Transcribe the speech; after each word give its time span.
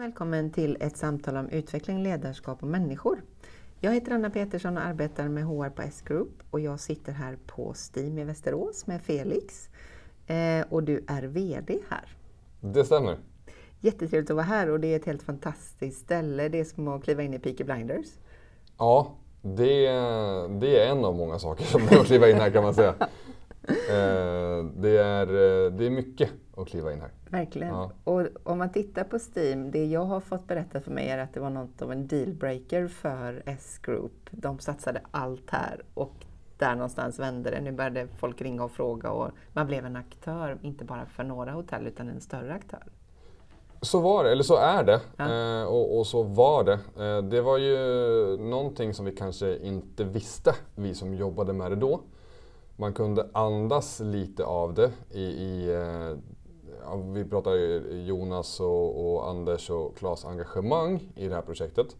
välkommen 0.00 0.50
till 0.50 0.76
ett 0.80 0.96
samtal 0.96 1.36
om 1.36 1.48
utveckling, 1.48 2.02
ledarskap 2.02 2.62
och 2.62 2.68
människor. 2.68 3.22
Jag 3.80 3.94
heter 3.94 4.12
Anna 4.12 4.30
Petersson 4.30 4.76
och 4.76 4.82
arbetar 4.82 5.28
med 5.28 5.44
HR 5.44 5.68
på 5.68 5.82
S-Group 5.82 6.42
och 6.50 6.60
jag 6.60 6.80
sitter 6.80 7.12
här 7.12 7.38
på 7.46 7.74
STEAM 7.74 8.18
i 8.18 8.24
Västerås 8.24 8.86
med 8.86 9.02
Felix. 9.02 9.68
Eh, 10.26 10.64
och 10.70 10.82
du 10.82 11.04
är 11.06 11.22
VD 11.22 11.78
här. 11.88 12.16
Det 12.60 12.84
stämmer. 12.84 13.18
Jättetrevligt 13.80 14.30
att 14.30 14.36
vara 14.36 14.46
här 14.46 14.70
och 14.70 14.80
det 14.80 14.88
är 14.88 14.96
ett 14.96 15.06
helt 15.06 15.22
fantastiskt 15.22 16.00
ställe. 16.00 16.48
Det 16.48 16.60
är 16.60 16.64
som 16.64 16.88
att 16.88 17.04
kliva 17.04 17.22
in 17.22 17.34
i 17.34 17.38
Peaky 17.38 17.64
Blinders. 17.64 18.06
Ja, 18.78 19.14
det, 19.42 19.86
det 20.60 20.84
är 20.84 20.90
en 20.90 21.04
av 21.04 21.14
många 21.14 21.38
saker 21.38 21.64
som 21.64 21.82
är 21.82 22.00
att 22.00 22.06
kliva 22.06 22.30
in 22.30 22.36
här 22.36 22.50
kan 22.50 22.62
man 22.62 22.74
säga. 22.74 22.94
Eh, 23.70 24.64
det, 24.76 24.98
är, 24.98 25.26
eh, 25.26 25.72
det 25.72 25.86
är 25.86 25.90
mycket 25.90 26.30
att 26.60 26.68
kliva 26.68 26.92
in 26.92 27.00
här. 27.00 27.10
Verkligen. 27.28 27.68
Ja. 27.68 27.90
Och 28.04 28.26
om 28.44 28.58
man 28.58 28.72
tittar 28.72 29.04
på 29.04 29.18
Steam, 29.18 29.70
det 29.70 29.86
jag 29.86 30.04
har 30.04 30.20
fått 30.20 30.46
berättat 30.46 30.84
för 30.84 30.90
mig 30.90 31.08
är 31.08 31.18
att 31.18 31.34
det 31.34 31.40
var 31.40 31.50
något 31.50 31.82
av 31.82 31.92
en 31.92 32.06
dealbreaker 32.06 32.88
för 32.88 33.42
S-Group. 33.46 34.12
De 34.30 34.58
satsade 34.58 35.00
allt 35.10 35.50
här 35.50 35.82
och 35.94 36.14
där 36.58 36.74
någonstans 36.74 37.18
vände 37.18 37.50
det. 37.50 37.60
Nu 37.60 37.72
började 37.72 38.06
folk 38.18 38.42
ringa 38.42 38.64
och 38.64 38.72
fråga 38.72 39.10
och 39.10 39.30
man 39.52 39.66
blev 39.66 39.86
en 39.86 39.96
aktör, 39.96 40.58
inte 40.62 40.84
bara 40.84 41.06
för 41.06 41.24
några 41.24 41.52
hotell 41.52 41.86
utan 41.86 42.08
en 42.08 42.20
större 42.20 42.54
aktör. 42.54 42.82
Så 43.82 44.00
var 44.00 44.24
det, 44.24 44.32
eller 44.32 44.42
så 44.42 44.56
är 44.56 44.84
det. 44.84 45.00
Ja. 45.16 45.60
Eh, 45.60 45.64
och, 45.64 45.98
och, 45.98 46.06
så 46.06 46.22
var 46.22 46.64
det. 46.64 46.72
Eh, 47.04 47.22
det 47.22 47.40
var 47.40 47.58
ju 47.58 47.76
någonting 48.36 48.94
som 48.94 49.04
vi 49.04 49.12
kanske 49.12 49.56
inte 49.56 50.04
visste, 50.04 50.54
vi 50.74 50.94
som 50.94 51.14
jobbade 51.14 51.52
med 51.52 51.70
det 51.70 51.76
då. 51.76 52.00
Man 52.76 52.92
kunde 52.92 53.28
andas 53.32 54.00
lite 54.00 54.44
av 54.44 54.74
det 54.74 54.92
i, 55.10 55.22
i 55.22 55.74
eh, 55.74 56.16
ja, 56.84 56.96
vi 56.96 57.24
pratar 57.24 57.54
Jonas 57.94 58.60
och, 58.60 59.14
och 59.14 59.28
Anders 59.28 59.70
och 59.70 59.96
Klas 59.96 60.24
engagemang 60.24 61.12
i 61.16 61.28
det 61.28 61.34
här 61.34 61.42
projektet. 61.42 61.96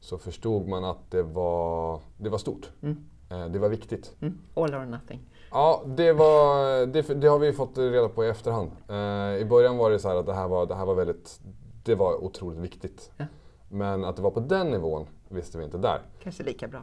Så 0.00 0.18
förstod 0.18 0.68
man 0.68 0.84
att 0.84 1.10
det 1.10 1.22
var, 1.22 2.00
det 2.16 2.28
var 2.28 2.38
stort. 2.38 2.70
Mm. 2.82 2.96
Eh, 3.30 3.46
det 3.46 3.58
var 3.58 3.68
viktigt. 3.68 4.16
Mm. 4.20 4.38
All 4.54 4.74
or 4.74 4.86
nothing. 4.86 5.20
Ja, 5.50 5.82
det, 5.86 6.12
var, 6.12 6.86
det, 6.86 7.02
det, 7.20 7.28
har 7.28 7.38
vi 7.38 7.52
fått 7.52 7.78
reda 7.78 8.08
på 8.08 8.24
i 8.24 8.28
efterhand. 8.28 8.70
Eh, 8.88 9.42
I 9.42 9.46
början 9.48 9.76
var 9.76 9.90
det 9.90 9.98
så 9.98 10.18
att 10.18 10.26
det 10.26 10.34
här 10.34 10.48
var, 10.48 10.66
det 10.66 10.74
här 10.74 10.86
var 10.86 10.94
väldigt, 10.94 11.40
det 11.84 11.94
var 11.94 12.24
otroligt 12.24 12.58
viktigt. 12.58 13.10
Ja. 13.16 13.24
Men 13.68 14.04
att 14.04 14.16
det 14.16 14.22
var 14.22 14.30
på 14.30 14.40
den 14.40 14.70
nivån 14.70 15.06
visste 15.28 15.58
vi 15.58 15.64
inte 15.64 15.78
där. 15.78 16.00
Kanske 16.22 16.42
lika 16.42 16.68
bra. 16.68 16.82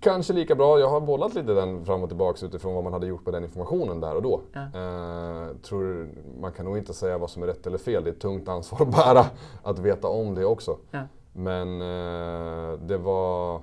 Kanske 0.00 0.32
lika 0.32 0.54
bra. 0.54 0.78
Jag 0.78 0.88
har 0.88 1.00
bollat 1.00 1.34
lite 1.34 1.54
den 1.54 1.84
fram 1.84 2.02
och 2.02 2.08
tillbaka 2.08 2.46
utifrån 2.46 2.74
vad 2.74 2.84
man 2.84 2.92
hade 2.92 3.06
gjort 3.06 3.24
på 3.24 3.30
den 3.30 3.44
informationen 3.44 4.00
där 4.00 4.16
och 4.16 4.22
då. 4.22 4.40
Ja. 4.52 4.60
Eh, 4.60 5.56
tror, 5.56 6.08
man 6.40 6.52
kan 6.52 6.64
nog 6.64 6.78
inte 6.78 6.94
säga 6.94 7.18
vad 7.18 7.30
som 7.30 7.42
är 7.42 7.46
rätt 7.46 7.66
eller 7.66 7.78
fel. 7.78 8.04
Det 8.04 8.10
är 8.10 8.14
ett 8.14 8.20
tungt 8.20 8.48
ansvar 8.48 8.82
att 8.82 8.90
bära 8.90 9.26
att 9.62 9.78
veta 9.78 10.08
om 10.08 10.34
det 10.34 10.44
också. 10.44 10.78
Ja. 10.90 11.02
Men 11.32 11.80
eh, 11.80 12.78
det, 12.78 12.98
var, 12.98 13.60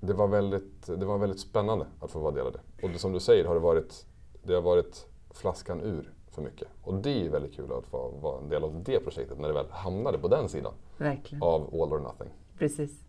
det, 0.00 0.12
var 0.12 0.28
väldigt, 0.28 0.86
det 0.86 1.06
var 1.06 1.18
väldigt 1.18 1.40
spännande 1.40 1.86
att 2.00 2.10
få 2.10 2.18
vara 2.18 2.34
del 2.34 2.46
av 2.46 2.52
det. 2.52 2.60
Och 2.82 2.90
det, 2.90 2.98
som 2.98 3.12
du 3.12 3.20
säger 3.20 3.44
har 3.44 3.54
det 3.54 3.60
varit, 3.60 4.06
det 4.42 4.54
har 4.54 4.62
varit 4.62 5.06
flaskan 5.30 5.80
ur 5.80 6.12
för 6.30 6.42
mycket. 6.42 6.68
Och 6.82 6.94
det 6.94 7.26
är 7.26 7.30
väldigt 7.30 7.54
kul 7.54 7.72
att 7.72 7.86
få 7.86 8.08
vara 8.20 8.38
en 8.38 8.48
del 8.48 8.64
av 8.64 8.82
det 8.84 9.00
projektet 9.00 9.38
när 9.38 9.48
det 9.48 9.54
väl 9.54 9.70
hamnade 9.70 10.18
på 10.18 10.28
den 10.28 10.48
sidan. 10.48 10.72
Verkligen. 10.96 11.42
Av 11.42 11.62
All 11.62 11.92
or 11.92 12.00
Nothing. 12.00 12.30
Precis. 12.58 13.05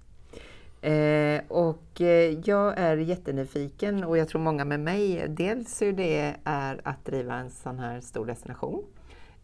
Eh, 0.81 1.41
och 1.47 2.01
eh, 2.01 2.39
jag 2.45 2.77
är 2.77 2.97
jättenyfiken 2.97 4.03
och 4.03 4.17
jag 4.17 4.27
tror 4.27 4.41
många 4.41 4.65
med 4.65 4.79
mig, 4.79 5.25
dels 5.29 5.81
hur 5.81 5.93
det 5.93 6.35
är 6.43 6.81
att 6.83 7.05
driva 7.05 7.35
en 7.35 7.49
sån 7.49 7.79
här 7.79 8.01
stor 8.01 8.25
destination 8.25 8.85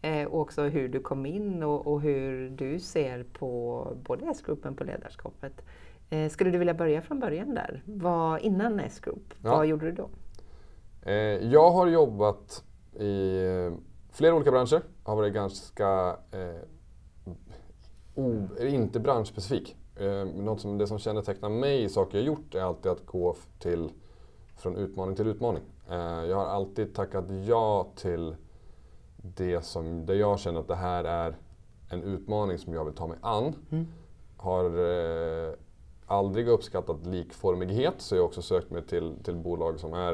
eh, 0.02 0.28
och 0.28 0.42
också 0.42 0.62
hur 0.62 0.90
du 0.90 1.00
kom 1.00 1.26
in 1.26 1.64
och, 1.64 1.88
och 1.88 2.02
hur 2.02 2.50
du 2.50 2.80
ser 2.80 3.24
på 3.24 3.88
både 4.04 4.26
S-gruppen 4.26 4.76
på 4.76 4.84
ledarskapet. 4.84 5.62
Skulle 6.30 6.52
du 6.52 6.58
vilja 6.58 6.74
börja 6.74 7.02
från 7.02 7.20
början 7.20 7.56
där? 7.56 7.82
Vad, 7.86 8.42
innan 8.42 8.80
S-group, 8.80 9.34
ja. 9.44 9.56
vad 9.58 9.66
gjorde 9.66 9.86
du 9.86 9.92
då? 9.92 10.10
Jag 11.42 11.72
har 11.72 11.88
jobbat 11.88 12.64
i 13.00 13.42
flera 14.12 14.36
olika 14.36 14.52
branscher, 14.52 14.82
har 15.04 15.16
varit 15.16 15.34
ganska 15.34 16.18
o, 18.16 18.48
inte 18.60 19.00
branschspecifik 19.00 19.78
eh, 19.96 20.26
något 20.26 20.62
som, 20.62 20.78
det 20.78 20.88
som 20.88 21.00
kännetecknar 21.00 21.50
mig 21.50 21.84
i 21.84 21.90
saker 21.90 22.18
jag 22.18 22.28
gjort 22.28 22.56
är 22.56 22.62
alltid 22.62 22.92
att 22.92 23.06
gå 23.06 23.36
till, 23.60 23.90
från 24.56 24.76
utmaning 24.76 25.16
till 25.16 25.28
utmaning. 25.28 25.64
Eh, 25.90 26.26
jag 26.26 26.36
har 26.36 26.46
alltid 26.46 26.96
tackat 26.96 27.26
ja 27.48 27.88
till 27.96 28.36
det 29.18 29.62
som, 29.62 30.06
där 30.06 30.14
jag 30.14 30.40
känner 30.40 30.60
att 30.60 30.68
det 30.68 30.76
här 30.76 31.04
är 31.04 31.36
en 31.90 32.04
utmaning 32.04 32.58
som 32.58 32.74
jag 32.74 32.86
vill 32.86 32.94
ta 32.94 33.08
mig 33.08 33.18
an. 33.22 33.56
Mm. 33.72 33.88
Har 34.38 34.66
eh, 34.66 35.54
aldrig 36.06 36.48
uppskattat 36.48 37.06
likformighet 37.06 37.94
så 37.98 38.16
jag 38.16 38.22
har 38.22 38.28
också 38.28 38.42
sökt 38.42 38.72
mig 38.72 38.82
till, 38.82 39.16
till 39.24 39.36
bolag 39.36 39.80
som 39.80 39.94
är 39.94 40.14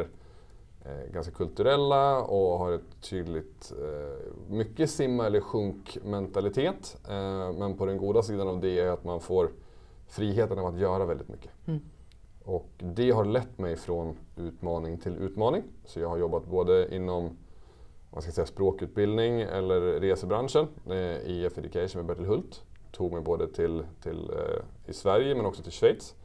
eh, 0.85 1.11
ganska 1.13 1.31
kulturella 1.31 2.21
och 2.21 2.59
har 2.59 2.71
ett 2.71 3.01
tydligt, 3.09 3.73
eh, 3.81 4.33
mycket 4.49 4.89
simma 4.89 5.25
eller 5.25 5.41
sjunk 5.41 5.97
mentalitet. 6.03 6.97
Eh, 7.09 7.53
men 7.53 7.77
på 7.77 7.85
den 7.85 7.97
goda 7.97 8.23
sidan 8.23 8.47
av 8.47 8.61
det 8.61 8.79
är 8.79 8.89
att 8.89 9.03
man 9.03 9.19
får 9.19 9.51
friheten 10.09 10.59
av 10.59 10.65
att 10.65 10.79
göra 10.79 11.05
väldigt 11.05 11.29
mycket. 11.29 11.51
Mm. 11.65 11.79
Och 12.43 12.69
det 12.77 13.11
har 13.11 13.25
lett 13.25 13.57
mig 13.57 13.75
från 13.75 14.17
utmaning 14.35 14.97
till 14.97 15.17
utmaning. 15.17 15.63
Så 15.85 15.99
jag 15.99 16.09
har 16.09 16.17
jobbat 16.17 16.45
både 16.45 16.95
inom 16.95 17.37
vad 18.11 18.23
ska 18.23 18.27
jag 18.27 18.35
säga, 18.35 18.45
språkutbildning 18.45 19.41
eller 19.41 19.81
resebranschen 19.81 20.67
eh, 20.85 21.17
i 21.17 21.45
EF 21.45 21.57
Education 21.57 21.99
med 21.99 22.05
Bertil 22.05 22.25
Hult. 22.25 22.63
Tog 22.91 23.11
mig 23.11 23.21
både 23.21 23.47
till, 23.47 23.85
till 24.03 24.29
eh, 24.29 24.89
i 24.89 24.93
Sverige 24.93 25.35
men 25.35 25.45
också 25.45 25.63
till 25.63 25.71
Schweiz. 25.71 26.15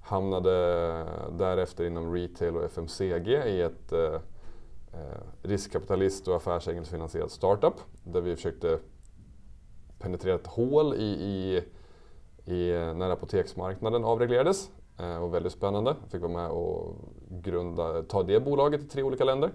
Hamnade 0.00 0.50
därefter 1.38 1.84
inom 1.84 2.14
retail 2.14 2.56
och 2.56 2.64
FMCG 2.64 3.28
i 3.28 3.60
ett 3.60 3.92
eh, 3.92 4.14
eh, 4.92 5.20
riskkapitalist 5.42 6.28
och 6.28 6.36
affärsängelsfinansierad 6.36 7.30
startup 7.30 7.74
där 8.04 8.20
vi 8.20 8.36
försökte 8.36 8.78
penetrera 9.98 10.34
ett 10.34 10.46
hål 10.46 10.94
i, 10.94 11.06
i 11.06 11.62
i, 12.46 12.70
eh, 12.70 12.94
när 12.94 13.10
apoteksmarknaden 13.10 14.04
avreglerades. 14.04 14.70
Eh, 14.98 15.22
och 15.22 15.34
väldigt 15.34 15.52
spännande. 15.52 15.96
Jag 16.02 16.10
fick 16.10 16.20
vara 16.20 16.32
med 16.32 16.50
och 16.50 16.94
grunda, 17.28 18.02
ta 18.02 18.22
det 18.22 18.40
bolaget 18.40 18.80
i 18.80 18.88
tre 18.88 19.02
olika 19.02 19.24
länder. 19.24 19.52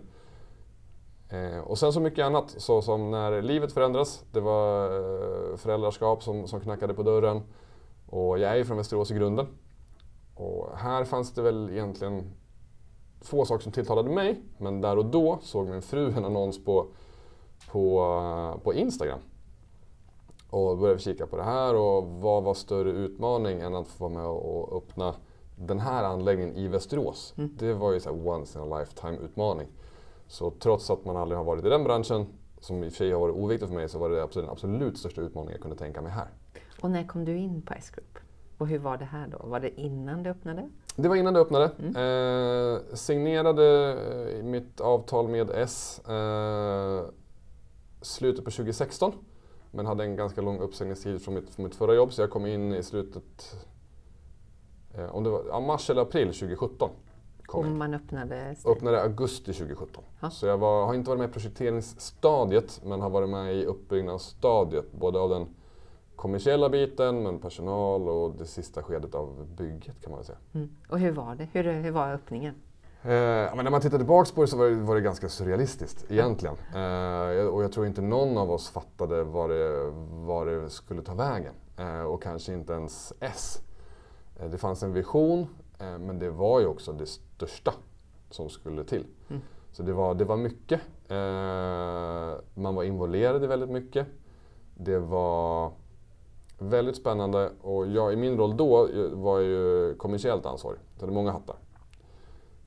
Eh, 1.30 1.59
och 1.59 1.78
sen 1.78 1.94
så 1.94 2.00
mycket 2.00 2.25
annat, 2.25 2.56
så 2.57 2.81
som 2.81 3.12
när 3.12 3.41
livet 3.41 3.74
förändras. 3.74 4.24
Det 4.31 4.40
var 4.40 4.85
eh, 4.85 5.57
föräldraskap 5.57 6.24
som, 6.24 6.47
som 6.47 6.62
knackade 6.62 6.94
på 6.94 7.03
dörren. 7.03 7.41
Och 8.07 8.40
jag 8.40 8.51
är 8.51 8.56
ju 8.56 8.66
från 8.66 8.78
Västerås 8.78 9.12
i 9.12 9.13
grunden. 9.13 9.47
Och 10.35 10.78
här 10.78 11.03
fanns 11.03 11.34
det 11.34 11.41
väl 11.41 11.69
egentligen 11.69 12.31
få 13.22 13.46
saker 13.46 13.63
som 13.63 13.72
tilltalade 13.72 14.09
mig. 14.09 14.41
Men 14.57 14.81
där 14.81 14.97
och 14.97 15.06
då 15.06 15.40
såg 15.41 15.68
min 15.68 15.81
fru 15.81 16.13
en 16.18 16.25
annons 16.25 16.66
på, 16.66 16.88
på, 17.72 18.01
eh, 18.01 18.63
på 18.63 18.74
Instagram 18.74 19.19
och 20.51 20.78
började 20.78 21.00
kika 21.00 21.28
på 21.28 21.38
det 21.38 21.44
här 21.44 21.75
och 21.75 22.07
vad 22.07 22.44
var 22.44 22.53
större 22.53 22.91
utmaning 22.91 23.62
än 23.62 23.75
att 23.75 23.88
få 23.88 24.07
vara 24.07 24.22
med 24.22 24.29
och 24.29 24.78
öppna 24.78 25.16
den 25.56 25.79
här 25.79 26.03
anläggningen 26.03 26.56
i 26.56 26.67
Västerås. 26.67 27.34
Mm. 27.38 27.56
Det 27.59 27.73
var 27.73 27.91
ju 27.94 28.00
så 28.00 28.12
once 28.12 28.59
in 28.59 28.72
a 28.72 28.79
lifetime 28.79 29.17
utmaning. 29.17 29.67
Så 30.28 30.51
trots 30.51 30.89
att 30.89 31.06
man 31.06 31.17
aldrig 31.17 31.38
har 31.38 31.45
varit 31.45 31.66
i 31.66 31.69
den 31.69 31.84
branschen, 31.84 32.25
som 32.59 32.84
i 32.84 32.88
och 32.88 32.91
för 32.91 32.97
sig 32.97 33.12
har 33.12 33.19
varit 33.19 33.35
oviktigt 33.35 33.69
för 33.69 33.75
mig, 33.75 33.89
så 33.89 34.00
var 34.00 34.09
det 34.09 34.23
absolut, 34.23 34.45
den 34.45 34.51
absolut 34.51 34.97
största 34.97 35.22
utmaningen 35.22 35.51
jag 35.51 35.62
kunde 35.62 35.78
tänka 35.78 36.01
mig 36.01 36.12
här. 36.12 36.28
Och 36.81 36.91
när 36.91 37.07
kom 37.07 37.25
du 37.25 37.38
in 37.38 37.62
på 37.62 37.73
S-Group? 37.73 38.18
Och 38.57 38.68
hur 38.68 38.79
var 38.79 38.97
det 38.97 39.06
här 39.06 39.28
då? 39.28 39.47
Var 39.47 39.59
det 39.59 39.81
innan 39.81 40.23
det 40.23 40.29
öppnade? 40.29 40.69
Det 40.95 41.09
var 41.09 41.16
innan 41.16 41.33
det 41.33 41.39
öppnade. 41.39 41.72
Mm. 41.79 41.95
Eh, 41.95 42.79
signerade 42.94 43.97
eh, 44.38 44.44
mitt 44.44 44.81
avtal 44.81 45.28
med 45.28 45.50
S 45.50 46.01
eh, 46.09 47.06
slutet 48.01 48.45
på 48.45 48.51
2016. 48.51 49.13
Men 49.72 49.86
hade 49.86 50.04
en 50.04 50.16
ganska 50.16 50.42
lång 50.42 50.59
uppsägningstid 50.59 51.22
från 51.22 51.34
mitt, 51.34 51.50
från 51.50 51.64
mitt 51.64 51.76
förra 51.76 51.94
jobb 51.94 52.13
så 52.13 52.22
jag 52.22 52.30
kom 52.30 52.45
in 52.45 52.74
i 52.74 52.84
slutet, 52.84 53.56
eh, 54.98 55.16
om 55.16 55.24
det 55.24 55.30
var 55.30 55.44
ja, 55.50 55.60
mars 55.60 55.90
eller 55.90 56.01
april 56.01 56.28
2017. 56.28 56.90
Om 57.48 57.78
man 57.78 57.94
öppnade? 57.94 58.56
Öppnade 58.66 59.01
augusti 59.01 59.54
2017. 59.54 60.04
Ha? 60.22 60.30
Så 60.30 60.45
jag 60.45 60.57
var, 60.57 60.86
har 60.86 60.94
inte 60.94 61.10
varit 61.10 61.19
med 61.19 61.30
i 61.30 61.34
projekteringsstadiet 61.34 62.81
men 62.86 63.01
har 63.01 63.10
varit 63.10 63.30
med 63.30 63.56
i 63.56 63.66
uppbyggnadsstadiet. 63.66 64.92
Både 64.92 65.19
av 65.19 65.30
den 65.30 65.48
kommersiella 66.16 66.69
biten, 66.69 67.24
men 67.24 67.40
personal 67.40 68.10
och 68.10 68.36
det 68.36 68.45
sista 68.45 68.84
skedet 68.84 69.16
av 69.16 69.48
bygget 69.57 70.01
kan 70.01 70.12
man 70.12 70.18
väl 70.18 70.25
säga. 70.25 70.38
Mm. 70.54 70.69
Och 70.90 71.00
hur 71.00 71.12
var 71.12 71.36
det? 71.36 71.48
Hur, 71.51 71.63
hur 71.63 71.92
var 71.92 72.13
öppningen? 72.13 72.56
Eh, 73.03 73.56
men 73.56 73.63
när 73.63 73.71
man 73.71 73.81
tittar 73.81 73.98
tillbaka 73.98 74.31
på 74.36 74.42
det 74.42 74.48
så 74.48 74.57
var 74.57 74.65
det, 74.65 74.75
var 74.75 74.95
det 74.95 75.01
ganska 75.01 75.30
surrealistiskt 75.30 76.06
egentligen. 76.12 76.56
Eh, 76.75 77.45
och 77.48 77.63
jag 77.63 77.71
tror 77.71 77.86
inte 77.86 78.01
någon 78.01 78.38
av 78.38 78.51
oss 78.51 78.69
fattade 78.69 79.24
vad 79.24 79.50
det, 79.50 79.92
vad 80.09 80.48
det 80.48 80.69
skulle 80.69 81.01
ta 81.01 81.13
vägen. 81.13 81.53
Eh, 81.77 82.01
och 82.01 82.24
kanske 82.24 82.53
inte 82.53 82.74
ens 82.74 83.13
S. 83.19 83.62
Det 84.51 84.57
fanns 84.57 84.83
en 84.83 84.94
vision, 84.94 85.48
men 85.77 86.19
det 86.19 86.30
var 86.30 86.59
ju 86.59 86.65
också 86.65 86.92
det 86.92 87.06
största 87.06 87.74
som 88.30 88.50
skulle 88.50 88.83
till. 88.83 89.06
Mm. 89.30 89.42
Så 89.71 89.83
det 89.83 89.94
var, 89.94 90.13
det 90.13 90.25
var 90.25 90.38
mycket. 90.38 90.81
Man 92.54 92.75
var 92.75 92.83
involverad 92.83 93.44
i 93.44 93.47
väldigt 93.47 93.69
mycket. 93.69 94.07
Det 94.75 95.00
var 95.00 95.71
Väldigt 96.57 96.95
spännande 96.95 97.51
och 97.62 97.88
jag, 97.88 98.13
i 98.13 98.15
min 98.15 98.38
roll 98.38 98.57
då 98.57 98.88
var 99.12 99.39
jag 99.39 99.47
ju 99.47 99.95
kommersiellt 99.95 100.45
ansvarig. 100.45 100.80
Så 100.80 101.00
det 101.00 101.01
hade 101.01 101.13
många 101.13 101.31
hattar. 101.31 101.56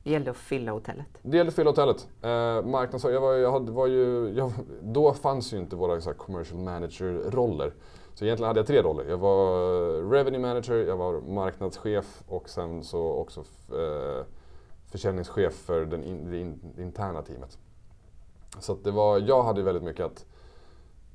Det 0.04 0.10
gällde 0.10 0.30
att 0.30 0.36
fylla 0.36 0.72
hotellet. 0.72 1.06
Det 1.22 1.36
gällde 1.36 1.48
att 1.48 1.56
fylla 1.56 1.70
hotellet. 1.70 2.08
Eh, 2.22 2.70
marknadsföring, 2.70 3.14
jag 3.14 3.20
var, 3.20 3.32
jag 3.32 3.52
hade, 3.52 3.72
var 3.72 3.86
ju, 3.86 4.32
jag, 4.36 4.52
då 4.82 5.12
fanns 5.12 5.52
ju 5.52 5.58
inte 5.58 5.76
våra 5.76 6.00
så 6.00 6.10
här, 6.10 6.16
commercial 6.16 6.60
manager-roller. 6.60 7.72
Så 8.14 8.24
egentligen 8.24 8.48
hade 8.48 8.60
jag 8.60 8.66
tre 8.66 8.82
roller. 8.82 9.04
Jag 9.08 9.18
var 9.18 10.10
revenue 10.10 10.40
manager, 10.40 10.74
jag 10.74 10.96
var 10.96 11.20
marknadschef 11.20 12.22
och 12.26 12.48
sen 12.48 12.84
så 12.84 13.12
också 13.12 13.40
eh, 13.70 14.24
försäljningschef 14.86 15.54
för 15.54 15.84
den 15.84 16.04
in, 16.04 16.30
det 16.30 16.38
in, 16.38 16.74
interna 16.78 17.22
teamet. 17.22 17.58
Så 18.60 18.74
det 18.74 18.90
var, 18.90 19.18
jag 19.18 19.42
hade 19.42 19.62
väldigt 19.62 19.84
mycket 19.84 20.06
att 20.06 20.26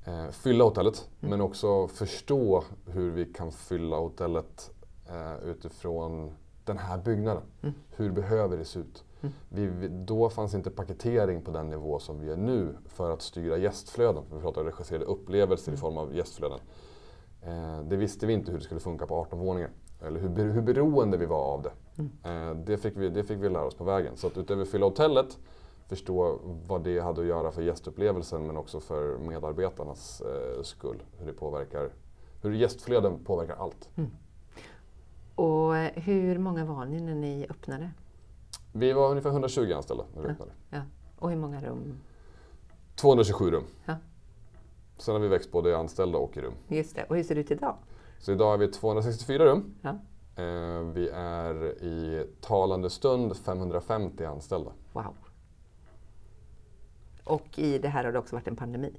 eh, 0.05 0.29
fylla 0.29 0.63
hotellet 0.63 1.09
mm. 1.19 1.29
men 1.29 1.41
också 1.41 1.87
förstå 1.87 2.63
hur 2.85 3.11
vi 3.11 3.25
kan 3.25 3.51
fylla 3.51 3.97
hotellet 3.97 4.71
eh, 5.09 5.49
utifrån 5.49 6.31
den 6.69 6.77
här 6.77 6.97
byggnaden. 6.97 7.43
Mm. 7.61 7.75
Hur 7.89 8.11
behöver 8.11 8.57
det 8.57 8.65
se 8.65 8.79
ut? 8.79 9.03
Mm. 9.21 9.33
Vi, 9.49 9.87
då 9.87 10.29
fanns 10.29 10.53
inte 10.53 10.69
paketering 10.69 11.41
på 11.41 11.51
den 11.51 11.69
nivå 11.69 11.99
som 11.99 12.19
vi 12.19 12.31
är 12.31 12.37
nu 12.37 12.75
för 12.85 13.11
att 13.11 13.21
styra 13.21 13.57
gästflöden. 13.57 14.23
Vi 14.33 14.41
pratar 14.41 14.61
om 14.61 14.67
regisserade 14.67 15.05
upplevelser 15.05 15.71
i 15.71 15.75
mm. 15.75 15.81
form 15.81 15.97
av 15.97 16.15
gästflöden. 16.15 16.59
Eh, 17.41 17.81
det 17.83 17.95
visste 17.95 18.25
vi 18.25 18.33
inte 18.33 18.51
hur 18.51 18.57
det 18.57 18.63
skulle 18.63 18.79
funka 18.79 19.05
på 19.05 19.15
18 19.15 19.39
våningar. 19.39 19.69
Eller 20.01 20.19
hur, 20.19 20.49
hur 20.49 20.61
beroende 20.61 21.17
vi 21.17 21.25
var 21.25 21.43
av 21.43 21.61
det. 21.61 21.71
Mm. 21.97 22.49
Eh, 22.49 22.63
det, 22.65 22.77
fick 22.77 22.97
vi, 22.97 23.09
det 23.09 23.23
fick 23.23 23.37
vi 23.37 23.49
lära 23.49 23.65
oss 23.65 23.75
på 23.75 23.83
vägen. 23.83 24.17
Så 24.17 24.27
att 24.27 24.37
utöver 24.37 24.65
fylla 24.65 24.85
hotellet, 24.85 25.37
förstå 25.87 26.39
vad 26.67 26.83
det 26.83 26.99
hade 26.99 27.21
att 27.21 27.27
göra 27.27 27.51
för 27.51 27.61
gästupplevelsen 27.61 28.47
men 28.47 28.57
också 28.57 28.79
för 28.79 29.17
medarbetarnas 29.17 30.21
eh, 30.21 30.63
skull. 30.63 31.03
Hur 31.17 31.25
det 31.25 31.33
påverkar, 31.33 31.89
hur 32.41 32.51
gästflöden 32.51 33.23
påverkar 33.23 33.55
allt. 33.55 33.89
Mm. 33.95 34.09
Och 35.39 35.75
hur 35.95 36.37
många 36.37 36.65
var 36.65 36.85
ni 36.85 37.01
när 37.01 37.15
ni 37.15 37.45
öppnade? 37.49 37.91
Vi 38.71 38.93
var 38.93 39.09
ungefär 39.09 39.29
120 39.29 39.73
anställda 39.75 40.05
när 40.15 40.21
vi 40.21 40.27
ja. 40.27 40.33
öppnade. 40.33 40.51
Ja. 40.69 40.81
Och 41.19 41.29
hur 41.29 41.37
många 41.37 41.61
rum? 41.61 41.99
227 42.95 43.51
rum. 43.51 43.63
Ja. 43.85 43.95
Sen 44.97 45.13
har 45.13 45.21
vi 45.21 45.27
växt 45.27 45.51
både 45.51 45.69
i 45.69 45.73
anställda 45.73 46.17
och 46.17 46.37
i 46.37 46.41
rum. 46.41 46.53
Just 46.67 46.95
det. 46.95 47.03
Och 47.03 47.15
hur 47.15 47.23
ser 47.23 47.35
det 47.35 47.41
ut 47.41 47.51
idag? 47.51 47.75
Så 48.19 48.31
idag 48.31 48.53
är 48.53 48.57
vi 48.57 48.67
264 48.67 49.45
rum. 49.45 49.75
Ja. 49.81 49.89
Eh, 50.43 50.81
vi 50.81 51.09
är 51.13 51.83
i 51.83 52.27
talande 52.41 52.89
stund 52.89 53.37
550 53.37 54.25
anställda. 54.25 54.71
Wow. 54.93 55.15
Och 57.23 57.59
i 57.59 57.77
det 57.77 57.89
här 57.89 58.03
har 58.03 58.11
det 58.11 58.19
också 58.19 58.35
varit 58.35 58.47
en 58.47 58.55
pandemi. 58.55 58.93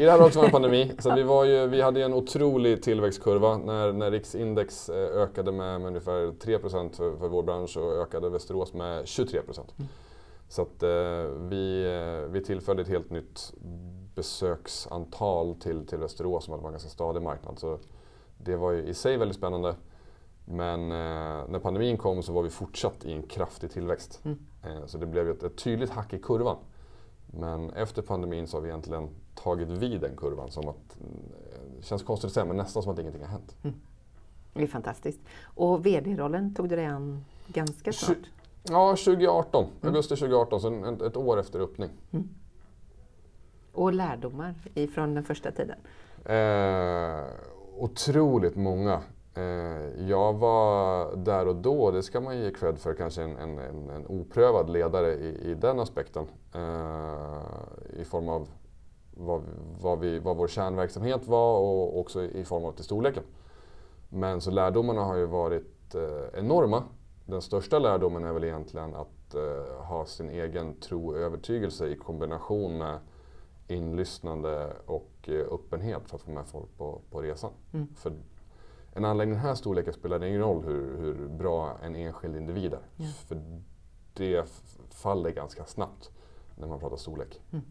I 0.00 0.04
det 0.04 0.10
här 0.10 0.18
har 0.18 0.26
också 0.26 0.38
varit 0.38 0.48
en 0.48 0.52
pandemi. 0.52 0.92
Så 0.98 1.14
vi, 1.14 1.22
var 1.22 1.44
ju, 1.44 1.66
vi 1.66 1.80
hade 1.80 2.04
en 2.04 2.14
otrolig 2.14 2.82
tillväxtkurva. 2.82 3.58
När, 3.58 3.92
när 3.92 4.10
riksindex 4.10 4.88
eh, 4.88 5.22
ökade 5.22 5.52
med, 5.52 5.80
med 5.80 5.88
ungefär 5.88 6.32
3 6.38 6.58
för, 6.58 7.18
för 7.18 7.28
vår 7.28 7.42
bransch 7.42 7.70
så 7.70 8.02
ökade 8.02 8.30
Västerås 8.30 8.72
med 8.72 9.08
23 9.08 9.40
Mm. 9.40 9.88
Så 10.48 10.62
att, 10.62 10.82
eh, 10.82 10.88
vi, 11.48 11.84
eh, 11.84 12.30
vi 12.32 12.44
tillförde 12.44 12.82
ett 12.82 12.88
helt 12.88 13.10
nytt 13.10 13.52
besöksantal 14.14 15.54
till, 15.54 15.86
till 15.86 15.98
Västerås 15.98 16.44
som 16.44 16.52
hade 16.52 16.62
varit 16.62 16.70
en 16.70 16.72
ganska 16.72 16.90
stadig 16.90 17.22
marknad. 17.22 17.58
Så 17.58 17.78
det 18.38 18.56
var 18.56 18.72
ju 18.72 18.82
i 18.82 18.94
sig 18.94 19.16
väldigt 19.16 19.36
spännande. 19.36 19.74
Men 20.44 20.92
eh, 20.92 21.48
när 21.48 21.58
pandemin 21.58 21.96
kom 21.96 22.22
så 22.22 22.32
var 22.32 22.42
vi 22.42 22.50
fortsatt 22.50 23.04
i 23.04 23.12
en 23.12 23.22
kraftig 23.22 23.70
tillväxt. 23.70 24.20
Mm. 24.24 24.38
Eh, 24.62 24.86
så 24.86 24.98
det 24.98 25.06
blev 25.06 25.30
ett, 25.30 25.42
ett, 25.42 25.56
tydligt 25.56 25.90
hack 25.90 26.12
i 26.12 26.18
kurvan. 26.18 26.56
Men 27.30 27.70
efter 27.70 28.02
pandemin 28.02 28.46
så 28.46 28.56
har 28.56 28.62
vi 28.62 28.68
egentligen 28.68 29.08
tagit 29.34 29.68
vid 29.68 30.00
den 30.00 30.16
kurvan. 30.16 30.50
Som 30.50 30.68
att, 30.68 30.96
eh, 31.00 31.60
det 31.76 31.82
känns 31.84 32.02
konstigt 32.02 32.28
att 32.28 32.34
säga, 32.34 32.46
men 32.46 32.56
nästan 32.56 32.82
som 32.82 32.92
att 32.92 32.98
ingenting 32.98 33.22
har 33.22 33.28
hänt. 33.28 33.56
Mm. 33.62 33.76
Det 34.54 34.62
är 34.62 34.66
fantastiskt. 34.66 35.20
Och 35.42 35.86
VD-rollen 35.86 36.54
tog 36.54 36.68
du 36.68 36.76
dig 36.76 36.86
an 36.86 37.24
ganska 37.46 37.92
snart? 37.92 38.18
Ja, 38.62 38.96
2018. 38.96 39.64
Mm. 39.64 39.74
Augusti 39.82 40.16
2018, 40.16 40.60
så 40.60 40.84
ett, 40.84 41.02
ett 41.02 41.16
år 41.16 41.40
efter 41.40 41.60
öppning. 41.60 41.90
Mm. 42.10 42.28
Och 43.72 43.92
lärdomar 43.92 44.54
ifrån 44.74 45.14
den 45.14 45.24
första 45.24 45.50
tiden? 45.52 45.78
Eh, 46.24 47.24
otroligt 47.76 48.56
många. 48.56 49.02
Eh, 49.38 50.08
jag 50.08 50.32
var 50.32 51.16
där 51.16 51.48
och 51.48 51.56
då, 51.56 51.90
det 51.90 52.02
ska 52.02 52.20
man 52.20 52.38
ge 52.38 52.50
cred 52.50 52.78
för, 52.78 52.94
kanske 52.94 53.22
en, 53.22 53.36
en, 53.36 53.58
en, 53.90 54.06
oprövad 54.06 54.70
ledare 54.70 55.14
i, 55.14 55.50
i 55.50 55.54
den 55.54 55.80
aspekten. 55.80 56.26
Eh, 56.54 58.00
I 58.00 58.04
form 58.04 58.28
av 58.28 58.48
vad, 59.14 59.42
vad, 59.80 59.98
vi, 59.98 60.18
vad 60.18 60.36
vår 60.36 60.48
kärnverksamhet 60.48 61.26
var 61.26 61.58
och 61.58 61.98
också 61.98 62.24
i 62.24 62.44
form 62.44 62.64
av 62.64 62.72
till 62.72 62.84
storleken. 62.84 63.22
Men 64.08 64.40
så 64.40 64.50
lärdomarna 64.50 65.04
har 65.04 65.16
ju 65.16 65.26
varit 65.26 65.94
eh, 65.94 66.38
enorma. 66.38 66.82
Den 67.26 67.42
största 67.42 67.78
lärdomen 67.78 68.24
är 68.24 68.32
väl 68.32 68.44
egentligen 68.44 68.94
att 68.94 69.08
ha 69.78 70.06
sin 70.06 70.30
egen 70.30 70.80
tro 70.80 71.08
och 71.08 71.18
övertygelse 71.18 71.86
i 71.88 71.96
kombination 71.96 72.78
med 72.78 72.98
inlyssnande 73.68 74.72
och 74.86 75.28
öppenhet 75.28 76.02
för 76.06 76.16
att 76.16 76.22
få 76.22 76.30
med 76.30 76.46
folk 76.46 76.78
på, 76.78 77.00
på 77.10 77.22
resan. 77.22 77.50
Mm. 77.72 77.88
För 77.94 78.12
en 78.98 79.04
anläggning 79.04 79.34
den 79.34 79.44
här 79.44 79.54
storleken 79.54 79.92
spelar 79.92 80.18
det 80.18 80.28
ingen 80.28 80.40
roll 80.40 80.64
hur, 80.64 80.96
hur 80.98 81.28
bra 81.28 81.78
en 81.82 81.96
enskild 81.96 82.36
individ 82.36 82.72
är. 82.72 82.80
Ja. 82.96 83.06
För 83.26 83.42
det 84.14 84.50
faller 84.90 85.30
ganska 85.30 85.64
snabbt 85.64 86.10
när 86.56 86.68
man 86.68 86.80
pratar 86.80 86.96
storlek. 86.96 87.40
Mm. 87.52 87.64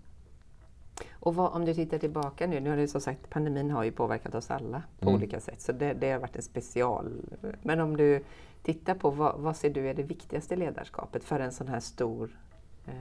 Och 1.12 1.36
vad, 1.36 1.54
om 1.54 1.66
du 1.66 1.74
tittar 1.74 1.98
tillbaka 1.98 2.48
nu, 2.48 2.60
nu 2.60 2.70
har 2.70 2.78
det 2.78 2.88
som 2.88 3.02
sagt, 3.02 3.30
pandemin 3.30 3.72
har 3.72 3.84
ju 3.84 3.92
påverkat 3.92 4.36
oss 4.36 4.52
alla 4.52 4.84
på 5.00 5.10
mm. 5.10 5.16
olika 5.16 5.40
sätt, 5.40 5.62
så 5.62 5.72
det, 5.72 5.94
det, 5.94 6.12
har 6.12 6.20
varit 6.20 6.36
en 6.36 6.42
special. 6.42 7.22
Men 7.62 7.80
om 7.80 7.98
du 7.98 8.24
tittar 8.64 8.96
på 8.96 9.10
vad, 9.10 9.40
vad 9.40 9.56
ser 9.56 9.70
du 9.70 9.90
är 9.90 9.94
det 9.94 10.04
viktigaste 10.04 10.56
ledarskapet 10.56 11.24
för 11.24 11.40
en 11.40 11.52
sån 11.52 11.68
här 11.68 11.80
stor 11.80 12.40
eh, 12.86 12.94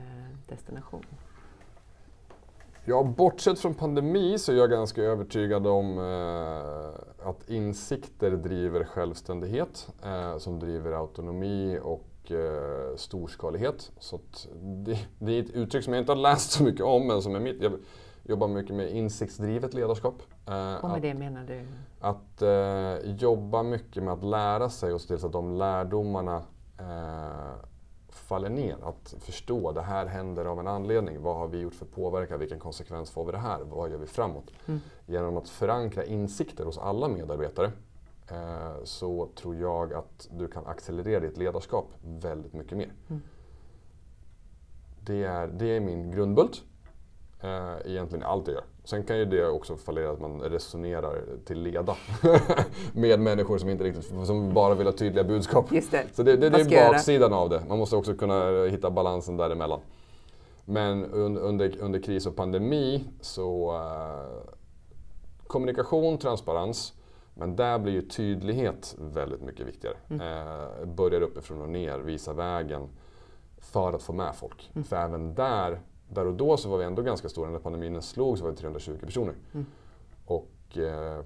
destination? 0.47 1.05
Ja, 2.89 3.03
bortsett 3.03 3.59
från 3.59 3.73
pandemi 3.73 4.37
så 4.39 4.51
är 4.51 4.55
jag 4.55 4.69
ganska 4.69 5.01
övertygad 5.01 5.67
om 5.67 5.97
eh, 5.97 7.27
att 7.29 7.49
insikter 7.49 8.31
driver 8.31 8.83
självständighet, 8.83 9.89
eh, 10.03 10.37
som 10.37 10.59
driver 10.59 10.91
autonomi 10.91 11.79
och 11.83 12.31
eh, 12.31 12.95
storskalighet. 12.95 13.91
Så 13.99 14.19
det, 14.61 14.99
det, 15.19 15.31
är 15.31 15.43
ett 15.43 15.49
uttryck 15.49 15.83
som 15.83 15.93
jag 15.93 16.01
inte 16.01 16.11
har 16.11 16.17
läst 16.17 16.51
så 16.51 16.63
mycket 16.63 16.81
om, 16.81 17.07
men 17.07 17.21
som 17.21 17.35
är 17.35 17.39
mitt. 17.39 17.61
Jag 17.61 17.73
jobbar 18.23 18.47
mycket 18.47 18.75
med 18.75 18.91
insiktsdrivet 18.91 19.73
ledarskap. 19.73 20.21
Eh, 20.45 20.75
och 20.75 20.89
med 20.89 20.95
att, 20.95 21.01
det 21.01 21.13
menar 21.13 21.43
du? 21.43 21.61
Att 21.99 22.41
eh, 22.41 23.11
jobba 23.11 23.63
mycket 23.63 24.03
med 24.03 24.13
att 24.13 24.23
lära 24.23 24.69
sig 24.69 24.93
och 24.93 25.01
se 25.01 25.07
till 25.07 25.19
så 25.19 25.27
att 25.27 25.33
de 25.33 25.57
lärdomarna 25.57 26.43
eh, 26.79 27.66
faller 28.27 28.49
ner. 28.49 28.77
Att 28.81 29.15
förstå, 29.19 29.71
det 29.71 29.81
här 29.81 30.05
händer 30.05 30.45
av 30.45 30.59
en 30.59 30.67
anledning. 30.67 31.21
Vad 31.21 31.35
har 31.35 31.47
vi 31.47 31.59
gjort 31.59 31.73
för 31.73 31.85
påverkan? 31.85 32.39
Vilken 32.39 32.59
konsekvens 32.59 33.09
får 33.09 33.25
vi 33.25 33.31
det 33.31 33.37
här? 33.37 33.59
Vad 33.63 33.91
gör 33.91 33.97
vi 33.97 34.05
framåt? 34.05 34.51
Mm. 34.65 34.79
Genom 35.05 35.37
att 35.37 35.49
förankra 35.49 36.05
insikter 36.05 36.65
hos 36.65 36.77
alla 36.77 37.07
medarbetare 37.07 37.71
eh, 38.31 38.83
så 38.83 39.29
tror 39.35 39.55
jag 39.55 39.93
att 39.93 40.27
du 40.31 40.47
kan 40.47 40.65
accelerera 40.65 41.19
ditt 41.19 41.37
ledarskap 41.37 41.89
väldigt 42.01 42.53
mycket 42.53 42.77
mer. 42.77 42.93
Mm. 43.07 43.21
Det, 45.01 45.23
är, 45.23 45.47
det 45.47 45.65
är 45.65 45.79
min 45.79 46.11
grundbult. 46.11 46.63
Eh, 47.41 47.75
egentligen 47.85 48.23
allt 48.23 48.47
jag 48.47 48.53
gör. 48.53 48.63
Sen 48.87 49.03
kan 49.03 49.17
ju 49.17 49.25
det 49.25 49.47
också 49.47 49.75
fallera 49.75 50.11
att 50.11 50.19
man 50.19 50.41
resonerar 50.41 51.23
till 51.45 51.61
leda 51.61 51.95
med 52.93 53.19
människor 53.19 53.57
som 53.57 53.69
inte 53.69 53.83
riktigt, 53.83 54.25
som 54.25 54.53
bara 54.53 54.75
vill 54.75 54.87
ha 54.87 54.93
tydliga 54.93 55.23
budskap. 55.23 55.71
Just 55.71 55.91
det. 55.91 56.05
Så 56.13 56.23
det, 56.23 56.37
det, 56.37 56.49
det 56.49 56.61
är 56.61 56.91
baksidan 56.91 57.33
av 57.33 57.49
det. 57.49 57.63
Man 57.67 57.77
måste 57.77 57.95
också 57.95 58.13
kunna 58.13 58.65
hitta 58.65 58.89
balansen 58.89 59.37
däremellan. 59.37 59.79
Men 60.65 61.05
under, 61.05 61.77
under 61.79 62.01
kris 62.01 62.25
och 62.25 62.35
pandemi 62.35 63.03
så 63.21 63.71
uh, 63.71 64.53
kommunikation, 65.47 66.17
transparens. 66.17 66.93
Men 67.33 67.55
där 67.55 67.79
blir 67.79 67.93
ju 67.93 68.01
tydlighet 68.01 68.95
väldigt 68.99 69.41
mycket 69.41 69.67
viktigare. 69.67 69.95
Mm. 70.09 70.21
Uh, 70.21 70.85
börjar 70.85 71.21
uppifrån 71.21 71.61
och 71.61 71.69
ner, 71.69 71.99
visa 71.99 72.33
vägen 72.33 72.89
för 73.57 73.93
att 73.93 74.03
få 74.03 74.13
med 74.13 74.35
folk. 74.35 74.71
Mm. 74.75 74.83
För 74.83 74.95
även 74.95 75.35
där 75.35 75.79
där 76.09 76.25
och 76.25 76.33
då 76.33 76.57
så 76.57 76.69
var 76.69 76.77
vi 76.77 76.85
ändå 76.85 77.01
ganska 77.01 77.29
stora. 77.29 77.49
När 77.49 77.59
pandemin 77.59 78.01
slog 78.01 78.37
så 78.37 78.43
var 78.43 78.51
vi 78.51 78.57
320 78.57 78.97
personer. 79.05 79.33
Mm. 79.53 79.65
Och 80.25 80.77
eh, 80.77 81.23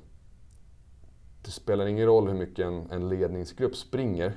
det 1.45 1.51
spelar 1.51 1.85
ingen 1.85 2.05
roll 2.05 2.27
hur 2.27 2.37
mycket 2.37 2.65
en, 2.65 2.91
en, 2.91 3.09
ledningsgrupp 3.09 3.75
springer 3.75 4.33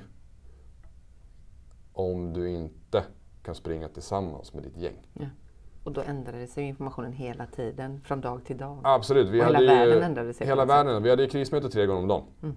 om 1.93 2.33
du 2.33 2.49
inte 2.49 3.03
kan 3.43 3.55
springa 3.55 3.87
tillsammans 3.87 4.53
med 4.53 4.63
ditt 4.63 4.77
gäng. 4.77 5.07
Ja. 5.13 5.25
Och 5.83 5.91
då 5.91 6.01
ändrade 6.01 6.47
sig 6.47 6.63
informationen 6.63 7.13
hela 7.13 7.45
tiden, 7.45 8.01
från 8.01 8.21
dag 8.21 8.45
till 8.45 8.57
dag? 8.57 8.79
Absolut. 8.83 9.29
Vi 9.29 9.41
och 9.41 9.45
hade 9.45 9.57
hela 9.57 9.73
världen 9.73 10.03
ändrade 10.03 10.33
sig? 10.33 10.47
Hela 10.47 10.65
världen. 10.65 11.03
Vi 11.03 11.09
hade 11.09 11.23
ju 11.23 11.29
krismöte 11.29 11.69
tre 11.69 11.85
gånger 11.85 12.01
om 12.01 12.07
dagen. 12.07 12.23
Mm. 12.43 12.55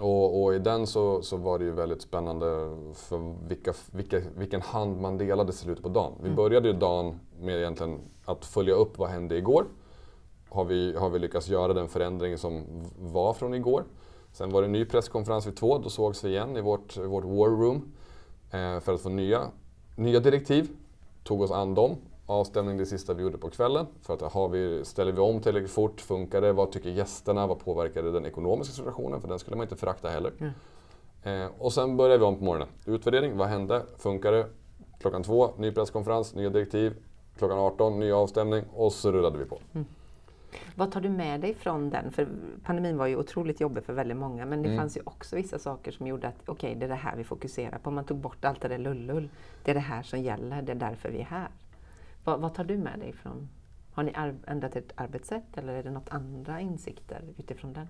Och, 0.00 0.42
och, 0.42 0.54
i 0.54 0.58
den 0.58 0.86
så, 0.86 1.22
så 1.22 1.36
var 1.36 1.58
det 1.58 1.64
ju 1.64 1.70
väldigt 1.70 2.02
spännande 2.02 2.76
för 2.94 3.48
vilka, 3.48 3.74
vilka, 3.92 4.20
vilken 4.36 4.62
hand 4.62 5.00
man 5.00 5.18
delade 5.18 5.50
i 5.50 5.52
slutet 5.52 5.82
på 5.82 5.88
dagen. 5.88 6.12
Vi 6.20 6.26
mm. 6.26 6.36
började 6.36 6.68
ju 6.68 6.74
dagen 6.74 7.20
med 7.40 7.58
egentligen 7.58 8.00
att 8.24 8.44
följa 8.44 8.74
upp 8.74 8.98
vad 8.98 9.08
hände 9.08 9.36
igår. 9.36 9.64
har 10.48 10.64
vi, 10.64 10.96
har 10.96 11.10
vi 11.10 11.18
lyckats 11.18 11.48
göra 11.48 11.72
den 11.72 11.88
förändring 11.88 12.38
som 12.38 12.64
var 12.98 13.32
från 13.32 13.54
igår. 13.54 13.84
Sen 14.32 14.50
var 14.50 14.62
det 14.62 14.66
en 14.66 14.72
ny 14.72 14.84
presskonferens 14.84 15.46
vid 15.46 15.56
två, 15.56 15.78
då 15.78 15.88
sågs 15.88 16.24
vi 16.24 16.28
igen 16.28 16.56
i 16.56 16.60
vårt, 16.60 16.96
vårt 16.96 17.24
war 17.24 17.48
room 17.48 17.92
eh, 18.50 18.80
för 18.80 18.94
att 18.94 19.00
få 19.00 19.08
nya, 19.08 19.50
nya 19.96 20.20
direktiv. 20.20 20.68
Tog 21.24 21.40
oss 21.40 21.50
an 21.50 21.74
dem. 21.74 21.96
Avstämning 22.30 22.76
det 22.76 22.86
sista 22.86 23.14
vi 23.14 23.22
gjorde 23.22 23.38
på 23.38 23.50
kvällen. 23.50 23.86
För 24.02 24.14
att 24.14 24.32
har 24.32 24.48
vi, 24.48 24.84
ställer 24.84 25.12
vi 25.12 25.20
om 25.20 25.40
tillräckligt 25.40 25.72
fort? 25.72 26.00
Funkar 26.00 26.40
det? 26.40 26.52
Vad 26.52 26.72
tycker 26.72 26.90
gästerna? 26.90 27.46
Vad 27.46 27.58
påverkar 27.58 28.02
det 28.02 28.12
den 28.12 28.26
ekonomiska 28.26 28.74
situationen? 28.74 29.20
För 29.20 29.28
den 29.28 29.38
skulle 29.38 29.56
man 29.56 29.64
inte 29.64 29.76
förakta 29.76 30.08
heller. 30.08 30.32
Mm. 30.38 30.52
Eh, 31.22 31.50
och 31.58 31.72
sen 31.72 31.96
börjar 31.96 32.18
vi 32.18 32.24
om 32.24 32.38
på 32.38 32.44
morgonen. 32.44 32.68
Utvärdering, 32.86 33.36
vad 33.36 33.48
hände? 33.48 33.82
Funkar 33.96 34.32
det? 34.32 34.46
Klockan 35.00 35.22
två, 35.22 35.50
ny 35.58 35.72
presskonferens, 35.72 36.34
nya 36.34 36.50
direktiv. 36.50 36.96
Klockan 37.38 37.58
18, 37.58 38.00
ny 38.00 38.12
avstämning 38.12 38.64
och 38.74 38.92
så 38.92 39.12
rullade 39.12 39.38
vi 39.38 39.44
på. 39.44 39.58
Mm. 39.74 39.86
Vad 40.74 40.92
tar 40.92 41.00
du 41.00 41.08
med 41.08 41.40
dig 41.40 41.54
från 41.54 41.90
den? 41.90 42.12
För 42.12 42.28
pandemin 42.64 42.96
var 42.96 43.06
ju 43.06 43.16
otroligt 43.16 43.60
jobbig 43.60 43.84
för 43.84 43.92
väldigt 43.92 44.16
många 44.16 44.46
men 44.46 44.62
det 44.62 44.68
mm. 44.68 44.78
fanns 44.78 44.96
ju 44.96 45.00
också 45.04 45.36
vissa 45.36 45.58
saker 45.58 45.92
som 45.92 46.06
gjorde 46.06 46.28
att 46.28 46.42
okej, 46.46 46.52
okay, 46.52 46.74
det 46.74 46.86
är 46.86 46.88
det 46.88 46.94
här 46.94 47.16
vi 47.16 47.24
fokuserar 47.24 47.78
på. 47.78 47.90
Man 47.90 48.04
tog 48.04 48.16
bort 48.16 48.44
allt 48.44 48.60
det 48.60 48.68
där 48.68 48.78
lullull. 48.78 49.28
Det 49.64 49.70
är 49.70 49.74
det 49.74 49.80
här 49.80 50.02
som 50.02 50.20
gäller, 50.20 50.62
det 50.62 50.72
är 50.72 50.76
därför 50.76 51.10
vi 51.10 51.20
är 51.20 51.24
här. 51.24 51.48
Vad, 52.28 52.40
vad 52.40 52.54
tar 52.54 52.64
du 52.64 52.78
med 52.78 52.98
dig 52.98 53.12
från? 53.12 53.48
Har 53.92 54.02
ni 54.02 54.12
ändrat 54.46 54.76
ert 54.76 54.92
arbetssätt 54.94 55.56
eller 55.56 55.72
är 55.72 55.82
det 55.82 55.90
något 55.90 56.08
andra 56.08 56.60
insikter 56.60 57.22
utifrån 57.36 57.72
den? 57.72 57.88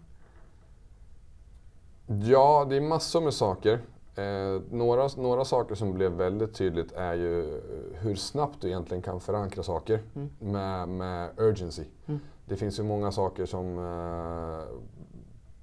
Ja, 2.20 2.66
det 2.70 2.76
är 2.76 2.80
massor 2.80 3.20
med 3.20 3.34
saker. 3.34 3.80
Eh, 4.14 4.62
några, 4.70 5.08
några 5.16 5.44
saker 5.44 5.74
som 5.74 5.94
blev 5.94 6.12
väldigt 6.12 6.54
tydligt 6.54 6.92
är 6.92 7.14
ju 7.14 7.60
hur 7.94 8.14
snabbt 8.14 8.60
du 8.60 8.68
egentligen 8.68 9.02
kan 9.02 9.20
förankra 9.20 9.62
saker 9.62 10.02
mm. 10.14 10.30
med, 10.38 10.88
med 10.88 11.30
urgency. 11.36 11.84
Mm. 12.06 12.20
Det 12.44 12.56
finns 12.56 12.78
ju 12.78 12.82
många 12.82 13.12
saker 13.12 13.46
som 13.46 13.78
eh, 13.78 14.64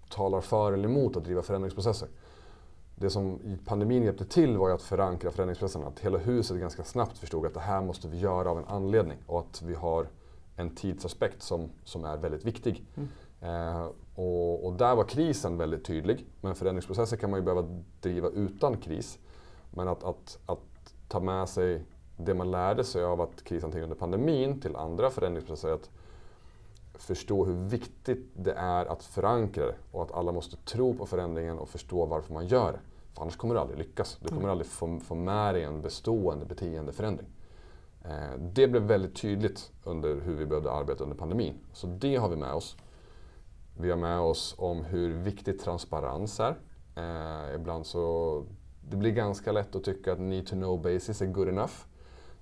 talar 0.10 0.42
för 0.42 0.74
eller 0.74 0.90
emot 0.90 1.18
att 1.18 1.24
driva 1.24 1.42
förändringsprocesser. 1.42 2.08
Det 2.96 3.10
som 3.10 3.40
pandemin 3.66 4.04
hjälpte 4.04 4.26
till 4.26 4.58
var 4.58 4.68
ju 4.68 4.76
att 4.76 4.82
förankra 4.82 5.32
förändringsprocessen. 5.32 5.88
Att 5.88 6.00
hela 6.00 6.18
huset 6.18 6.60
ganska 6.60 6.84
snabbt 6.84 7.18
förstod 7.18 7.46
att 7.46 7.54
det 7.54 7.60
här 7.60 7.82
måste 7.82 8.08
vi 8.08 8.18
göra 8.18 8.50
av 8.52 8.58
en 8.58 8.66
anledning 8.66 9.18
och 9.28 9.40
att 9.40 9.62
vi 9.62 9.76
har 9.76 10.08
en 10.56 10.76
tidsaspekt 10.76 11.42
som, 11.42 11.70
som 11.84 12.06
är 12.06 12.18
väldigt 12.18 12.46
viktig. 12.46 12.84
Mm. 12.96 13.10
Eh, 13.42 13.90
och, 14.16 14.66
och, 14.66 14.74
där 14.74 14.96
var 14.96 15.04
krisen 15.04 15.58
väldigt 15.58 15.86
tydlig. 15.86 16.26
Men 16.42 16.56
förändringsprocesser 16.56 17.18
kan 17.18 17.30
man 17.30 17.40
ju 17.40 17.44
behöva 17.44 17.68
driva 18.02 18.30
utan 18.30 18.78
kris. 18.78 19.20
Men 19.72 19.88
att, 19.88 20.04
att, 20.04 20.40
att 20.46 20.94
ta 21.08 21.20
med 21.20 21.50
sig 21.50 21.84
det 22.18 22.34
man 22.34 22.52
lärde 22.52 22.84
sig 22.84 23.04
av 23.04 23.22
att 23.22 23.44
krishantera 23.44 23.84
under 23.84 23.96
pandemin 23.96 24.62
till 24.62 24.76
andra 24.76 25.10
förändringsprocesser. 25.10 25.74
Att 25.74 25.90
förstå 26.98 27.46
hur 27.46 27.54
viktigt 27.54 28.30
det 28.34 28.54
är 28.54 28.86
att 28.86 29.04
förankra 29.04 29.66
det 29.66 29.76
och 29.92 30.04
att 30.04 30.12
alla 30.12 30.32
måste 30.32 30.58
tro 30.58 30.94
på 30.94 31.06
förändringen 31.06 31.60
och 31.60 31.70
förstå 31.70 32.06
varför 32.06 32.34
man 32.34 32.48
gör 32.48 32.72
det. 32.72 32.80
För 33.14 33.22
annars 33.22 33.38
kommer 33.38 33.56
du 33.56 33.60
aldrig 33.60 33.80
lyckas. 33.80 34.18
Du 34.22 34.28
kommer 34.28 34.42
mm. 34.42 34.52
aldrig 34.52 34.68
få, 34.68 35.00
få 35.00 35.16
med 35.16 35.56
dig 35.56 35.64
en 35.64 35.82
bestående 35.82 36.46
beteendeförändring. 36.46 37.28
Eh, 38.06 38.40
det 38.40 38.68
blev 38.68 38.84
väldigt 38.84 39.16
tydligt 39.16 39.72
under 39.84 40.22
hur 40.22 40.36
vi 40.36 40.46
behövde 40.46 40.72
arbeta 40.72 41.04
under 41.04 41.18
pandemin. 41.18 41.54
Så 41.74 41.88
det 41.88 42.16
har 42.16 42.30
vi 42.30 42.36
med 42.36 42.54
oss. 42.54 42.78
Vi 43.78 43.90
har 43.90 43.98
med 43.98 44.20
oss 44.20 44.56
om 44.58 44.84
hur 44.84 45.14
viktigt 45.14 45.64
transparens 45.64 46.40
är. 46.40 46.56
Eh, 46.96 47.56
ibland 47.56 47.86
så 47.86 48.44
det 48.90 48.98
blir 48.98 49.12
ganska 49.12 49.52
lätt 49.52 49.76
att 49.76 49.84
tycka 49.84 50.14
att 50.14 50.20
need 50.20 50.48
to 50.48 50.56
know 50.56 50.82
basis 50.82 51.22
är 51.22 51.26
good 51.26 51.50
enough. 51.50 51.74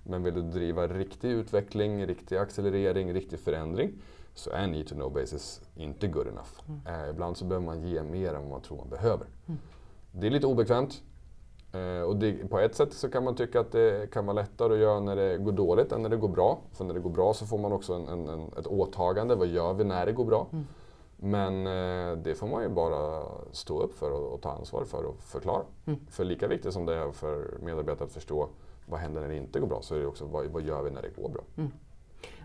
Men 0.03 0.23
vill 0.23 0.33
du 0.33 0.41
driva 0.41 0.87
riktig 0.87 1.29
utveckling, 1.29 2.05
riktig 2.05 2.37
accelerering, 2.37 3.13
riktig 3.13 3.39
förändring 3.39 3.93
så 4.33 4.49
är 4.49 4.67
need 4.67 4.87
to 4.87 4.95
know 4.95 5.13
basis 5.13 5.61
inte 5.75 6.07
good 6.07 6.27
enough. 6.27 6.49
Mm. 6.67 7.03
Eh, 7.03 7.09
ibland 7.09 7.37
så 7.37 7.45
behöver 7.45 7.65
man 7.65 7.81
ge 7.81 8.03
mer 8.03 8.33
än 8.33 8.41
vad 8.41 8.49
man 8.49 8.61
tror 8.61 8.77
man 8.77 8.89
behöver. 8.89 9.27
Mm. 9.47 9.59
Det 10.11 10.27
är 10.27 10.31
lite 10.31 10.47
obekvämt. 10.47 11.01
Eh, 11.73 12.01
och 12.01 12.15
det, 12.15 12.49
på 12.49 12.59
ett 12.59 12.75
sätt 12.75 12.93
så 12.93 13.09
kan 13.09 13.23
man 13.23 13.35
tycka 13.35 13.59
att 13.59 13.71
det 13.71 14.11
kan 14.11 14.25
vara 14.25 14.35
lättare 14.35 14.73
att 14.73 14.79
göra 14.79 14.99
när 14.99 15.15
det 15.15 15.37
går 15.37 15.51
dåligt 15.51 15.91
än 15.91 16.01
när 16.01 16.09
det 16.09 16.17
går 16.17 16.29
bra. 16.29 16.59
För 16.71 16.85
när 16.85 16.93
det 16.93 16.99
går 16.99 17.09
bra 17.09 17.33
så 17.33 17.45
får 17.45 17.57
man 17.57 17.71
också 17.71 17.93
en, 17.93 18.07
en, 18.07 18.29
en 18.29 18.53
ett 18.57 18.67
åtagande. 18.67 19.35
Vad 19.35 19.47
gör 19.47 19.73
vi 19.73 19.83
när 19.83 20.05
det 20.05 20.11
går 20.11 20.25
bra? 20.25 20.47
Mm. 20.51 20.65
Men 21.17 21.67
eh, 21.67 22.17
det 22.17 22.35
får 22.35 22.47
man 22.47 22.63
ju 22.63 22.69
bara 22.69 23.23
stå 23.51 23.81
upp 23.81 23.93
för 23.93 24.11
och, 24.11 24.33
och 24.33 24.41
ta 24.41 24.51
ansvar 24.51 24.83
för 24.83 25.03
och 25.03 25.15
förklara. 25.19 25.63
Mm. 25.85 25.99
För 26.09 26.23
lika 26.23 26.47
viktigt 26.47 26.73
som 26.73 26.85
det 26.85 26.95
är 26.95 27.11
för 27.11 27.57
medarbetare 27.61 28.05
att 28.05 28.11
förstå 28.11 28.49
vad 28.85 28.99
händer 28.99 29.21
när 29.21 29.27
det 29.27 29.35
inte 29.35 29.59
går 29.59 29.67
bra 29.67 29.81
så 29.81 29.95
är 29.95 29.99
det 29.99 30.05
också 30.05 30.25
vad, 30.25 30.45
vad 30.45 30.63
gör 30.63 30.83
vi 30.83 30.91
när 30.91 31.01
det 31.01 31.21
går 31.21 31.29
bra. 31.29 31.43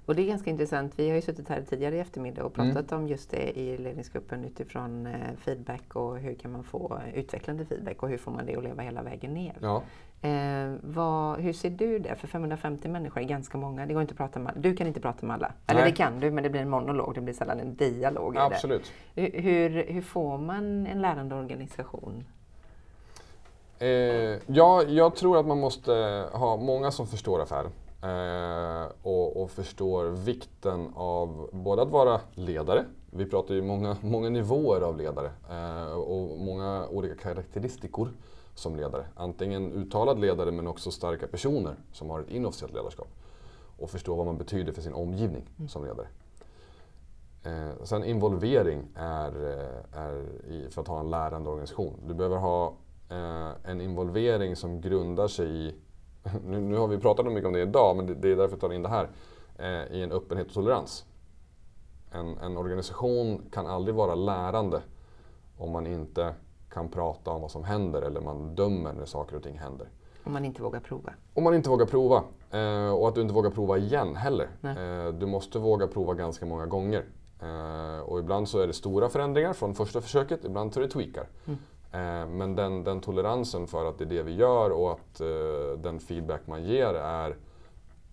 Mm. 0.08 0.12
Och 0.12 0.16
det 0.16 0.22
är 0.22 0.26
ganska 0.26 0.50
intressant. 0.50 0.92
Vi 0.96 1.08
har 1.08 1.16
ju 1.16 1.22
suttit 1.22 1.48
här 1.48 1.62
tidigare 1.62 1.96
i 1.96 1.98
eftermiddag 1.98 2.44
och 2.44 2.54
pratat 2.54 2.92
mm. 2.92 3.04
om 3.04 3.08
just 3.08 3.30
det 3.30 3.58
i 3.58 3.78
ledningsgruppen 3.78 4.44
utifrån 4.44 5.06
eh, 5.06 5.12
feedback 5.44 5.96
och 5.96 6.18
hur 6.18 6.34
kan 6.34 6.52
man 6.52 6.64
få 6.64 7.00
utvecklande 7.14 7.64
feedback 7.64 8.02
och 8.02 8.08
hur 8.08 8.18
får 8.18 8.32
man 8.32 8.46
det 8.46 8.56
att 8.56 8.64
leva 8.64 8.82
hela 8.82 9.02
vägen 9.02 9.34
ner. 9.34 9.56
Ja. 9.60 9.82
Eh, 10.20 10.74
vad, 10.82 11.40
hur 11.40 11.52
ser 11.52 11.70
du 11.70 11.98
det? 11.98 12.16
För 12.16 12.26
550 12.26 12.88
människor 12.88 13.20
är 13.20 13.24
ganska 13.24 13.58
många. 13.58 13.86
Det 13.86 13.94
går 13.94 14.02
inte 14.02 14.12
att 14.12 14.18
prata 14.18 14.38
med, 14.38 14.52
du 14.56 14.76
kan 14.76 14.86
inte 14.86 15.00
prata 15.00 15.26
med 15.26 15.34
alla. 15.34 15.52
Eller 15.66 15.80
Nej. 15.80 15.90
det 15.90 15.96
kan 15.96 16.20
du, 16.20 16.30
men 16.30 16.42
det 16.42 16.50
blir 16.50 16.60
en 16.60 16.70
monolog. 16.70 17.14
Det 17.14 17.20
blir 17.20 17.34
sällan 17.34 17.60
en 17.60 17.76
dialog. 17.76 18.36
Absolut. 18.36 18.92
Hur, 19.14 19.92
hur 19.92 20.02
får 20.02 20.38
man 20.38 20.86
en 20.86 21.02
lärande 21.02 21.34
organisation? 21.34 22.24
Eh, 23.78 23.88
ja, 24.46 24.82
jag 24.82 25.16
tror 25.16 25.38
att 25.38 25.46
man 25.46 25.60
måste 25.60 25.92
ha 26.32 26.56
många 26.56 26.90
som 26.90 27.06
förstår 27.06 27.42
affären. 27.42 27.70
Eh, 28.02 28.86
och, 29.02 29.42
och, 29.42 29.50
förstår 29.50 30.04
vikten 30.04 30.92
av 30.94 31.48
både 31.52 31.82
att 31.82 31.90
vara 31.90 32.20
ledare, 32.34 32.84
vi 33.10 33.26
pratar 33.26 33.54
ju 33.54 33.62
många, 33.62 33.96
många 34.00 34.28
nivåer 34.28 34.80
av 34.80 34.96
ledare 34.96 35.30
eh, 35.50 35.92
och 35.92 36.38
många 36.38 36.88
olika 36.88 37.14
karaktäristikor 37.14 38.12
som 38.54 38.76
ledare. 38.76 39.06
Antingen 39.14 39.72
uttalad 39.72 40.20
ledare 40.20 40.50
men 40.50 40.66
också 40.66 40.90
starka 40.90 41.26
personer 41.26 41.76
som 41.92 42.10
har 42.10 42.20
ett 42.20 42.30
inofficiellt 42.30 42.74
ledarskap. 42.74 43.08
Och 43.78 43.90
förstå 43.90 44.14
vad 44.14 44.26
man 44.26 44.38
betyder 44.38 44.72
för 44.72 44.82
sin 44.82 44.94
omgivning 44.94 45.44
mm. 45.58 45.68
som 45.68 45.84
ledare. 45.84 46.06
Eh, 47.42 47.84
sen 47.84 48.04
involvering 48.04 48.88
är, 48.94 49.28
eh, 49.28 50.00
är 50.00 50.14
i, 50.50 50.68
för 50.70 50.82
att 50.82 50.88
ha 50.88 51.00
en 51.00 51.10
lärande 51.10 51.50
organisation. 51.50 51.94
Du 52.06 52.14
behöver 52.14 52.36
ha 52.36 52.74
eh, 53.10 53.70
en 53.70 53.80
involvering 53.80 54.56
som 54.56 54.80
grundar 54.80 55.28
sig 55.28 55.68
i 55.68 55.74
nu, 56.46 56.60
nu, 56.60 56.76
har 56.76 56.88
vi 56.88 56.98
pratat 56.98 57.26
mycket 57.26 57.46
om 57.46 57.52
det 57.52 57.62
idag, 57.62 57.96
men 57.96 58.06
det, 58.06 58.14
det 58.14 58.32
är 58.32 58.36
därför 58.36 58.52
jag 58.52 58.60
tar 58.60 58.72
in 58.72 58.82
det 58.82 58.88
här, 58.88 59.08
eh, 59.58 59.96
i 59.96 60.02
en 60.02 60.12
öppenhet 60.12 60.46
och 60.46 60.54
tolerans. 60.54 61.04
En, 62.12 62.38
en, 62.38 62.56
organisation 62.56 63.42
kan 63.52 63.66
aldrig 63.66 63.94
vara 63.94 64.14
lärande 64.14 64.82
om 65.58 65.70
man 65.70 65.86
inte 65.86 66.34
kan 66.70 66.88
prata 66.88 67.30
om 67.30 67.40
vad 67.40 67.50
som 67.50 67.64
händer 67.64 68.02
eller 68.02 68.20
man 68.20 68.54
dömer 68.54 68.92
när 68.92 69.04
saker 69.04 69.36
och 69.36 69.42
ting 69.42 69.58
händer. 69.58 69.88
Om 70.24 70.32
man 70.32 70.44
inte 70.44 70.62
vågar 70.62 70.80
prova? 70.80 71.12
Om 71.34 71.44
man 71.44 71.54
inte 71.54 71.70
vågar 71.70 71.86
prova. 71.86 72.22
Eh, 72.50 72.90
och 72.90 73.08
att 73.08 73.14
du 73.14 73.20
inte 73.20 73.34
vågar 73.34 73.50
prova 73.50 73.78
igen 73.78 74.16
heller. 74.16 74.48
Eh, 74.62 75.12
du 75.12 75.26
måste 75.26 75.58
våga 75.58 75.86
prova 75.86 76.14
ganska 76.14 76.46
många 76.46 76.66
gånger. 76.66 77.04
Eh, 77.42 78.00
och 78.00 78.18
ibland 78.18 78.48
så 78.48 78.58
är 78.58 78.66
det 78.66 78.72
stora 78.72 79.08
förändringar 79.08 79.52
från 79.52 79.74
första 79.74 80.00
försöket, 80.00 80.44
ibland 80.44 80.74
så 80.74 80.80
är 80.80 80.84
det 80.84 80.90
tweakar. 80.90 81.26
Mm. 81.46 81.58
Eh, 81.92 82.26
men 82.26 82.56
den, 82.56 82.84
den, 82.84 83.00
toleransen 83.00 83.66
för 83.66 83.84
att 83.84 83.98
det 83.98 84.04
är 84.04 84.06
det 84.06 84.22
vi 84.22 84.34
gör 84.34 84.70
och 84.70 84.92
att 84.92 85.20
uh, 85.20 85.78
den 85.78 86.00
feedback 86.00 86.40
man 86.46 86.64
ger 86.64 86.94
är 86.94 87.36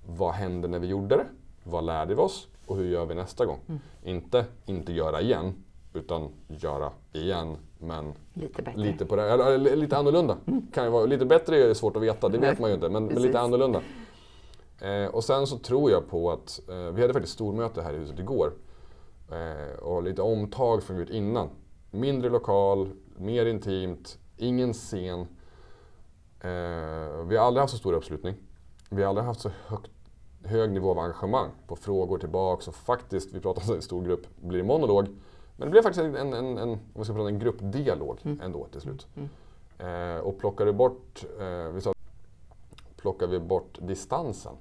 vad 0.07 0.33
hände 0.33 0.67
när 0.67 0.79
vi 0.79 0.87
gjorde 0.87 1.15
det? 1.15 1.25
Vad 1.63 1.83
lärde 1.83 2.15
vi 2.15 2.21
oss? 2.21 2.47
Och 2.65 2.75
hur 2.75 2.85
gör 2.85 3.05
vi 3.05 3.15
nästa 3.15 3.45
gång? 3.45 3.59
Mm. 3.67 3.79
Inte 4.03 4.45
inte 4.65 4.93
göra 4.93 5.21
igen, 5.21 5.53
utan 5.93 6.29
göra 6.47 6.91
igen 7.13 7.57
men 7.79 8.13
lite, 8.33 8.61
bättre. 8.61 8.79
lite, 8.79 9.05
på 9.05 9.15
det, 9.15 9.23
eller, 9.31 9.75
lite 9.75 9.97
annorlunda. 9.97 10.37
Mm. 10.47 10.67
Kan 10.73 10.83
ju 10.83 10.89
vara, 10.89 11.05
lite 11.05 11.25
bättre 11.25 11.57
är 11.57 11.73
svårt 11.73 11.95
att 11.95 12.03
veta, 12.03 12.29
det 12.29 12.37
vet 12.37 12.59
man 12.59 12.69
ju 12.69 12.75
inte, 12.75 12.89
men, 12.89 13.05
men 13.05 13.21
lite 13.21 13.39
annorlunda. 13.39 13.81
Eh, 14.79 15.05
och 15.05 15.23
sen 15.23 15.47
så 15.47 15.57
tror 15.57 15.91
jag 15.91 16.09
på 16.09 16.31
att, 16.31 16.59
eh, 16.69 16.75
vi 16.75 17.01
hade 17.01 17.13
faktiskt 17.13 17.33
stormöte 17.33 17.81
här 17.81 17.93
i 17.93 17.97
huset 17.97 18.19
igår 18.19 18.51
och 19.81 20.03
lite 20.03 20.21
omtag 20.21 20.83
från 20.83 21.07
innan. 21.11 21.49
Mindre 21.91 22.29
lokal, 22.29 22.89
mer 23.17 23.45
intimt, 23.45 24.17
ingen 24.37 24.73
scen. 24.73 25.19
Eh, 26.39 27.25
vi 27.27 27.37
har 27.37 27.39
aldrig 27.39 27.61
haft 27.61 27.73
så 27.73 27.77
stor 27.77 27.93
uppslutning. 27.93 28.35
Vi 28.89 29.01
har 29.01 29.09
aldrig 29.09 29.25
haft 29.25 29.41
så 29.41 29.51
högt, 29.65 29.91
hög 30.43 30.71
nivå 30.71 30.91
av 30.91 30.99
engagemang 30.99 31.49
på 31.67 31.75
frågor 31.75 32.17
tillbaks 32.17 32.67
och 32.67 32.75
faktiskt, 32.75 33.33
vi 33.33 33.39
pratar 33.39 33.69
om 33.69 33.75
en 33.75 33.81
stor 33.81 34.03
grupp, 34.03 34.27
blir 34.41 34.57
det 34.57 34.65
monolog. 34.65 35.07
Men 35.57 35.67
det 35.67 35.71
blev 35.71 35.81
faktiskt 35.81 36.05
en, 36.05 36.33
en, 36.33 36.57
en, 36.57 36.79
vad 36.93 37.05
ska 37.05 37.15
prata, 37.15 37.29
en 37.29 37.39
gruppdialog 37.39 38.19
mm. 38.23 38.41
ändå 38.41 38.67
till 38.71 38.81
slut. 38.81 39.07
Mm. 39.15 39.29
Eh, 39.79 40.21
och 40.21 40.39
plockar 40.39 40.65
du 40.65 40.73
bort, 40.73 41.25
eh, 41.39 41.67
vi 41.67 41.81
sa, 41.81 41.93
plockar 42.95 43.27
vi 43.27 43.39
bort 43.39 43.79
distansen 43.81 44.53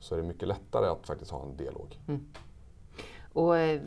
så 0.00 0.14
är 0.14 0.18
det 0.18 0.24
mycket 0.24 0.48
lättare 0.48 0.86
att 0.86 1.06
faktiskt 1.06 1.30
ha 1.30 1.42
en 1.42 1.56
dialog. 1.56 1.98
Mm. 2.08 2.26
Och 3.32 3.56
eh, 3.56 3.80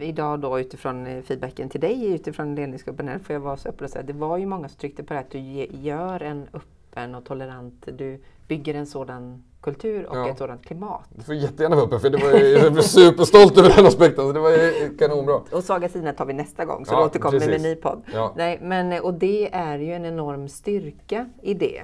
idag 0.00 0.40
då 0.40 0.60
utifrån 0.60 1.06
eh, 1.06 1.22
feedbacken 1.22 1.68
till 1.68 1.80
dig 1.80 2.14
utifrån 2.14 2.54
ledningsgruppen 2.54 3.08
här, 3.08 3.18
får 3.18 3.32
jag 3.34 3.40
vara 3.40 3.56
så 3.56 3.68
öppen 3.68 3.84
och 3.84 3.90
säga 3.90 4.02
det 4.02 4.12
var 4.12 4.36
ju 4.38 4.46
många 4.46 4.68
som 4.68 4.78
tryckte 4.78 5.02
på 5.04 5.14
det 5.14 5.20
att 5.20 5.30
du 5.30 5.38
gör 5.70 6.22
en, 6.22 6.46
öppen 6.52 7.14
och 7.14 7.24
tolerant. 7.24 7.88
Du 7.92 8.20
bygger 8.48 8.74
en 8.74 8.86
sådan 8.86 9.44
kultur 9.60 10.06
och 10.06 10.16
Ja. 10.16 10.28
ett 10.28 10.38
sådant 10.38 10.64
klimat. 10.66 11.04
Du 11.16 11.22
får 11.22 11.34
jättegärna 11.34 11.76
vara 11.76 11.86
öppen 11.86 12.00
för 12.00 12.10
det 12.10 12.18
var, 12.18 12.32
ju- 12.38 12.46
jag 12.46 12.72
blev 12.72 12.82
superstolt 12.82 13.58
över 13.58 13.72
den 13.76 13.86
aspekten. 13.86 14.24
Så 14.24 14.32
det 14.32 14.40
var 14.40 14.50
ju 14.50 14.96
kanonbra. 14.98 15.40
Och 15.52 15.64
Saga 15.64 15.88
Sina 15.88 16.12
tar 16.12 16.26
vi 16.26 16.32
nästa 16.32 16.64
gång, 16.64 16.86
så 16.86 16.94
Ja, 16.94 17.04
återkommer 17.06 17.32
vi 17.40 17.46
med 17.46 17.54
en 17.54 17.60
precis. 17.60 17.76
ny 17.76 17.82
podd. 17.82 18.02
Ja. 18.14 18.32
Nej, 18.36 18.58
men, 18.62 19.02
och 19.02 19.14
det 19.14 19.54
är 19.54 19.78
ju 19.78 19.92
en 19.92 20.04
enorm 20.04 20.48
styrka 20.48 21.30
i 21.42 21.54
det. 21.54 21.82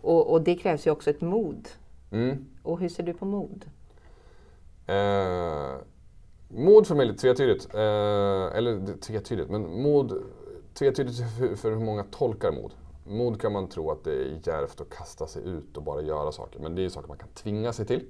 Och, 0.00 0.32
och 0.32 0.42
det 0.42 0.54
krävs 0.54 0.86
ju 0.86 0.90
också 0.90 1.10
ett 1.10 1.20
mod. 1.20 1.68
Mm. 2.12 2.44
Och 2.62 2.78
hur 2.80 2.88
ser 2.88 3.02
du 3.02 3.12
på 3.14 3.24
mod? 3.24 3.64
Eh, 4.86 5.74
mod 6.48 6.86
för 6.86 6.94
mig 6.94 7.06
är 7.06 7.08
lite 7.08 7.20
tvetydigt. 7.20 7.74
Eh, 7.74 8.56
eller 8.58 9.00
tvetydigt, 9.00 9.50
men 9.50 9.82
mod 9.82 10.22
tvetydigt 10.74 11.18
för, 11.38 11.56
för 11.56 11.70
hur 11.70 11.84
många 11.84 12.04
tolkar 12.04 12.52
mod. 12.52 12.72
Mod 13.06 13.40
kan 13.40 13.52
man 13.52 13.68
tro 13.68 13.90
att 13.90 14.04
det 14.04 14.12
är 14.12 14.40
djärvt 14.44 14.80
att 14.80 14.90
kasta 14.90 15.26
sig 15.26 15.42
ut 15.48 15.76
och 15.76 15.82
bara 15.82 16.02
göra 16.02 16.32
saker, 16.32 16.60
men 16.60 16.74
det 16.74 16.84
är 16.84 16.88
saker 16.88 17.08
man 17.08 17.18
kan 17.18 17.28
tvinga 17.28 17.72
sig 17.72 17.86
till. 17.86 18.06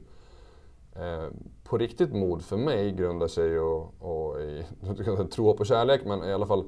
Eh, 0.97 1.27
på 1.65 1.79
riktigt 1.79 2.13
mod 2.15 2.45
för 2.45 2.57
mig 2.57 2.93
grundar 2.93 3.29
sig 3.29 3.49
ju 3.49 3.61
och, 3.61 3.95
och 3.99 4.41
i 4.41 4.67
säga 5.05 5.25
tro, 5.25 5.57
på 5.57 5.65
kärlek, 5.65 6.01
men 6.05 6.25
i 6.25 6.33
alla 6.33 6.47
fall 6.47 6.65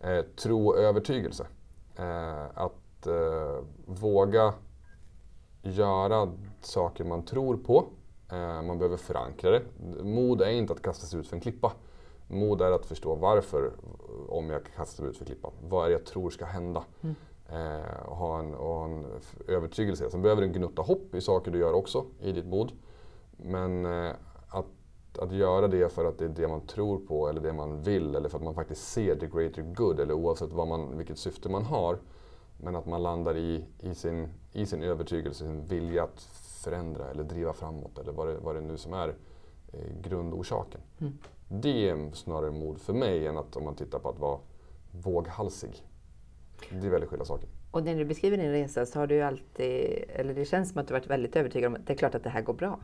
eh, 0.00 0.20
tro 0.22 0.68
och 0.68 0.78
övertygelse. 0.78 1.46
Eh, 1.96 2.44
att 2.54 3.06
eh, 3.06 3.64
våga 3.86 4.54
göra 5.62 6.32
saker 6.60 7.04
man 7.04 7.24
tror 7.24 7.56
på. 7.56 7.86
Eh, 8.32 8.62
man 8.62 8.78
behöver 8.78 8.96
förankra 8.96 9.50
det. 9.50 9.62
Mod 10.02 10.42
är 10.42 10.50
inte 10.50 10.72
att 10.72 10.82
kasta 10.82 11.06
sig 11.06 11.20
ut 11.20 11.28
för 11.28 11.36
en 11.36 11.40
klippa. 11.40 11.72
Mod 12.28 12.62
är 12.62 12.72
att 12.72 12.86
förstå 12.86 13.14
varför, 13.14 13.72
om 14.28 14.50
jag 14.50 14.64
kastar 14.76 15.02
mig 15.02 15.10
ut 15.10 15.18
för 15.18 15.24
klippan. 15.24 15.52
Vad 15.62 15.84
är 15.84 15.88
det 15.88 15.92
jag 15.92 16.04
tror 16.04 16.30
ska 16.30 16.44
hända? 16.44 16.84
Eh, 17.48 18.06
och 18.06 18.16
ha 18.16 18.38
en, 18.38 18.54
och 18.54 18.74
ha 18.74 18.84
en 18.84 19.06
övertygelse. 19.48 20.10
Sen 20.10 20.22
behöver 20.22 20.42
du 20.42 20.48
en 20.48 20.52
gnutta 20.52 20.82
hopp 20.82 21.14
i 21.14 21.20
saker 21.20 21.50
du 21.50 21.58
gör 21.58 21.72
också, 21.72 22.04
i 22.20 22.32
ditt 22.32 22.46
mod. 22.46 22.72
Men 23.36 23.86
eh, 23.86 24.12
att, 24.48 25.18
att 25.18 25.32
göra 25.32 25.68
det 25.68 25.92
för 25.92 26.04
att 26.04 26.18
det 26.18 26.24
är 26.24 26.28
det 26.28 26.48
man 26.48 26.66
tror 26.66 26.98
på 26.98 27.28
eller 27.28 27.40
det 27.40 27.52
man 27.52 27.82
vill 27.82 28.14
eller 28.14 28.28
för 28.28 28.38
att 28.38 28.44
man 28.44 28.54
faktiskt 28.54 28.88
ser 28.88 29.16
the 29.16 29.26
greater 29.26 29.62
good 29.62 30.00
eller 30.00 30.14
oavsett 30.14 30.52
vad 30.52 30.68
man, 30.68 30.98
vilket 30.98 31.18
syfte 31.18 31.48
man 31.48 31.62
har. 31.62 31.98
Men 32.56 32.76
att 32.76 32.86
man 32.86 33.02
landar 33.02 33.36
i, 33.36 33.64
i, 33.80 33.94
sin, 33.94 34.28
i 34.52 34.66
sin 34.66 34.82
övertygelse, 34.82 35.44
sin 35.44 35.66
vilja 35.66 36.02
att 36.02 36.20
förändra 36.66 37.10
eller 37.10 37.24
driva 37.24 37.52
framåt 37.52 37.98
eller 37.98 38.12
vad 38.12 38.28
det, 38.28 38.36
vad 38.38 38.54
det 38.54 38.60
nu 38.60 38.76
som 38.76 38.92
är 38.92 39.08
eh, 39.72 39.80
grundorsaken. 40.02 40.80
Mm. 41.00 41.18
Det 41.48 41.88
är 41.88 42.10
snarare 42.14 42.50
mod 42.50 42.80
för 42.80 42.92
mig 42.92 43.26
än 43.26 43.36
att 43.36 43.56
om 43.56 43.64
man 43.64 43.74
tittar 43.74 43.98
på 43.98 44.08
att 44.08 44.18
vara 44.18 44.38
våghalsig. 44.90 45.82
Det 46.70 46.86
är 46.86 46.90
väldigt 46.90 47.10
skilda 47.10 47.24
saker. 47.24 47.48
Och 47.70 47.84
när 47.84 47.94
du 47.94 48.04
beskriver 48.04 48.36
din 48.36 48.50
resa 48.50 48.86
så 48.86 48.98
har 48.98 49.06
du 49.06 49.22
alltid, 49.22 50.04
eller 50.08 50.34
det 50.34 50.44
känns 50.44 50.68
som 50.68 50.78
att 50.78 50.88
du 50.88 50.94
varit 50.94 51.10
väldigt 51.10 51.36
övertygad 51.36 51.68
om 51.68 51.74
att 51.74 51.86
det 51.86 51.92
är 51.92 51.96
klart 51.96 52.14
att 52.14 52.24
det 52.24 52.30
här 52.30 52.42
går 52.42 52.54
bra. 52.54 52.80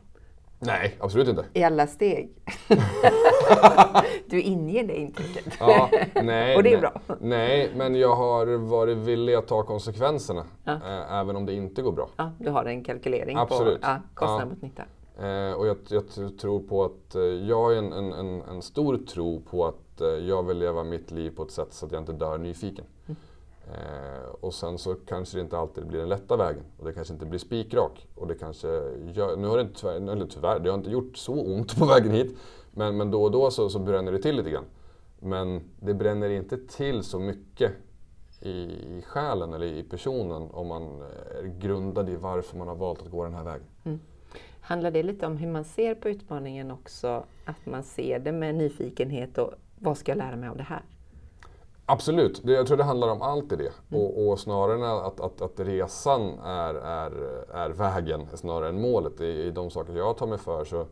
Nej, 0.59 0.97
absolut 0.99 1.27
inte. 1.27 1.45
I 1.53 1.63
alla 1.63 1.87
steg. 1.87 2.29
du 4.29 4.41
inger 4.41 4.83
det 4.83 4.95
intrycket. 4.95 5.45
Ja, 5.59 5.89
nej, 6.23 6.55
Och 6.57 6.63
det 6.63 6.73
är 6.73 6.81
nej. 6.81 6.81
bra. 6.81 7.17
Nej, 7.19 7.71
men 7.75 7.95
jag 7.95 8.15
har 8.15 8.45
varit 8.57 8.97
villig 8.97 9.33
att 9.33 9.47
ta 9.47 9.63
konsekvenserna. 9.63 10.45
Ja. 10.63 10.71
Eh, 10.71 11.13
även 11.13 11.35
om 11.35 11.45
det 11.45 11.53
inte 11.53 11.81
går 11.81 11.91
bra. 11.91 12.09
Ja, 12.17 12.31
du 12.39 12.49
har 12.49 12.65
en 12.65 12.83
kalkylering 12.83 13.37
Absolut. 13.37 13.81
på 13.81 13.87
ja, 13.87 14.01
kostnad 14.13 14.49
mot 14.49 14.61
nytta. 14.61 14.83
Eh, 15.19 15.53
och 15.53 15.67
jag, 15.67 15.77
jag 15.89 16.03
tror 16.39 16.59
på 16.59 16.83
att, 16.83 17.15
eh, 17.15 17.21
jag 17.21 17.61
har 17.61 17.73
en, 17.73 17.93
en, 17.93 18.13
en, 18.13 18.41
en 18.41 18.61
stor 18.61 18.97
tro 18.97 19.41
på 19.41 19.65
att 19.65 20.01
eh, 20.01 20.07
jag 20.07 20.43
vill 20.43 20.57
leva 20.57 20.83
mitt 20.83 21.11
liv 21.11 21.31
på 21.35 21.43
ett 21.43 21.51
sätt 21.51 21.73
så 21.73 21.85
att 21.85 21.91
jag 21.91 22.01
inte 22.01 22.13
dör 22.13 22.37
nyfiken. 22.37 22.85
Eh, 23.67 24.29
och 24.41 24.53
sen 24.53 24.77
så 24.77 24.95
kanske 24.95 25.37
det 25.37 25.41
inte 25.41 25.57
alltid 25.57 25.87
blir 25.87 25.99
den 25.99 26.09
lätta 26.09 26.37
vägen. 26.37 26.63
Och 26.77 26.85
det 26.85 26.93
kanske 26.93 27.13
inte 27.13 27.25
blir 27.25 27.39
spikrak. 27.39 28.07
Och 28.15 28.27
det 28.27 28.35
kanske 28.35 28.67
gör, 29.13 29.37
nu 29.37 29.47
har 29.47 29.57
det 29.57 29.61
inte, 29.61 29.79
tyvärr, 29.79 30.11
eller 30.11 30.25
tyvärr, 30.25 30.59
det 30.59 30.69
har 30.69 30.77
inte 30.77 30.89
gjort 30.89 31.17
så 31.17 31.33
ont 31.33 31.77
på 31.77 31.85
vägen 31.85 32.11
hit. 32.11 32.37
Men, 32.71 32.97
men 32.97 33.11
då 33.11 33.23
och 33.23 33.31
då 33.31 33.51
så, 33.51 33.69
så 33.69 33.79
bränner 33.79 34.11
det 34.11 34.21
till 34.21 34.35
lite 34.35 34.49
grann. 34.49 34.65
Men 35.19 35.61
det 35.79 35.93
bränner 35.93 36.29
inte 36.29 36.57
till 36.57 37.03
så 37.03 37.19
mycket 37.19 37.71
i, 38.41 38.49
i 38.49 39.03
själen 39.05 39.53
eller 39.53 39.65
i 39.65 39.83
personen 39.83 40.49
om 40.51 40.67
man 40.67 41.01
eh, 41.01 41.39
är 41.39 41.59
grundad 41.59 42.09
i 42.09 42.15
varför 42.15 42.57
man 42.57 42.67
har 42.67 42.75
valt 42.75 43.01
att 43.01 43.11
gå 43.11 43.23
den 43.23 43.33
här 43.33 43.43
vägen. 43.43 43.67
Mm. 43.83 43.99
Handlar 44.61 44.91
det 44.91 45.03
lite 45.03 45.25
om 45.25 45.37
hur 45.37 45.47
man 45.47 45.63
ser 45.63 45.95
på 45.95 46.09
utmaningen 46.09 46.71
också? 46.71 47.23
Att 47.45 47.65
man 47.65 47.83
ser 47.83 48.19
det 48.19 48.31
med 48.31 48.55
nyfikenhet 48.55 49.37
och 49.37 49.53
vad 49.79 49.97
ska 49.97 50.11
jag 50.11 50.17
lära 50.17 50.35
mig 50.35 50.49
av 50.49 50.57
det 50.57 50.63
här? 50.63 50.81
Absolut, 51.85 52.41
jag 52.45 52.67
tror 52.67 52.77
det 52.77 52.83
handlar 52.83 53.07
om 53.07 53.21
allt 53.21 53.51
i 53.51 53.55
det. 53.55 53.71
Och, 53.97 54.27
och 54.29 54.39
snarare 54.39 54.75
än 54.75 54.83
att, 54.83 55.19
att, 55.19 55.41
att 55.41 55.59
resan 55.59 56.39
är, 56.39 56.73
är, 56.73 57.11
är 57.53 57.69
vägen 57.69 58.27
snarare 58.33 58.69
än 58.69 58.81
målet. 58.81 59.21
I, 59.21 59.25
I 59.25 59.51
de 59.51 59.69
saker 59.69 59.93
jag 59.93 60.17
tar 60.17 60.27
mig 60.27 60.37
för 60.37 60.65
så, 60.65 60.85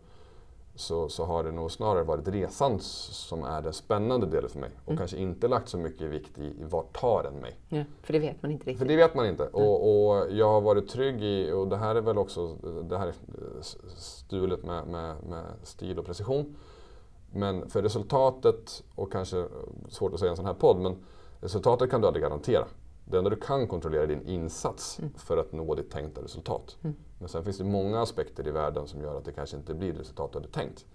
så, 0.75 1.10
så 1.10 1.25
har 1.25 1.43
det 1.43 1.51
nog 1.51 1.71
snarare 1.71 2.04
varit 2.04 2.27
resan 2.27 2.80
som 2.80 3.43
är 3.43 3.62
den 3.62 3.73
spännande 3.73 4.27
delen 4.27 4.49
för 4.49 4.60
mig. 4.60 4.69
Och 4.86 4.97
kanske 4.97 5.17
inte 5.17 5.47
lagt 5.47 5.69
så 5.69 5.77
mycket 5.77 6.08
vikt 6.08 6.39
i, 6.39 6.45
i 6.45 6.63
vart 6.69 6.99
tar 6.99 7.23
den 7.23 7.34
mig. 7.34 7.60
Ja, 7.69 7.84
för 8.04 8.13
det 8.13 8.19
vet 8.19 8.41
man 8.41 8.51
inte 8.51 8.63
För 8.63 8.71
riktigt. 8.71 8.88
det 8.88 8.95
vet 8.95 9.15
man 9.15 9.25
inte. 9.27 9.47
Och, 9.47 10.08
och 10.10 10.32
jag 10.32 10.47
har 10.49 10.62
varit 10.62 10.89
trygg 10.89 11.23
i, 11.23 11.51
och 11.51 11.67
det 11.67 11.77
här 11.77 11.95
är 11.95 12.01
väl 12.01 12.17
också 12.17 12.56
det 12.84 12.97
här 12.97 13.13
stulet 13.97 14.63
med, 14.63 14.88
med, 14.88 15.15
med 15.30 15.43
stil 15.63 15.99
och 15.99 16.06
precision. 16.06 16.56
Men 17.34 17.70
för 17.70 17.82
resultatet, 17.82 18.84
och 18.96 19.12
kanske 19.12 19.46
svårt 19.89 20.13
att 20.13 20.20
säga 20.20 20.30
i 20.30 20.32
en 20.32 20.36
sån 20.36 20.46
här 20.46 20.54
podd, 20.54 20.78
men 20.78 20.96
resultatet 21.39 21.89
kan 21.91 22.02
du 22.02 22.08
aldrig 22.08 22.24
garantera. 22.24 22.65
Det 23.06 23.17
enda 23.17 23.30
du 23.30 23.36
kan 23.36 23.67
kontrollera 23.67 24.04
är 24.04 24.08
din 24.08 24.28
insats 24.28 25.00
för 25.17 25.38
att 25.38 25.52
nå 25.52 25.76
ditt 25.76 25.91
tänkta 25.91 26.24
resultat. 26.24 26.78
Men 27.20 27.30
sen 27.30 27.44
finns 27.44 27.58
det 27.58 27.63
många 27.63 28.02
aspekter 28.02 28.48
i 28.48 28.52
världen 28.52 28.88
som 28.88 29.02
gör 29.02 29.15
att 29.15 29.26
det 29.26 29.32
kanske 29.32 29.58
inte 29.58 29.74
blir 29.74 29.94
det 29.94 30.00
resultat 30.00 30.32
du 30.32 30.39
hade 30.39 30.52
tänkt. 30.52 30.86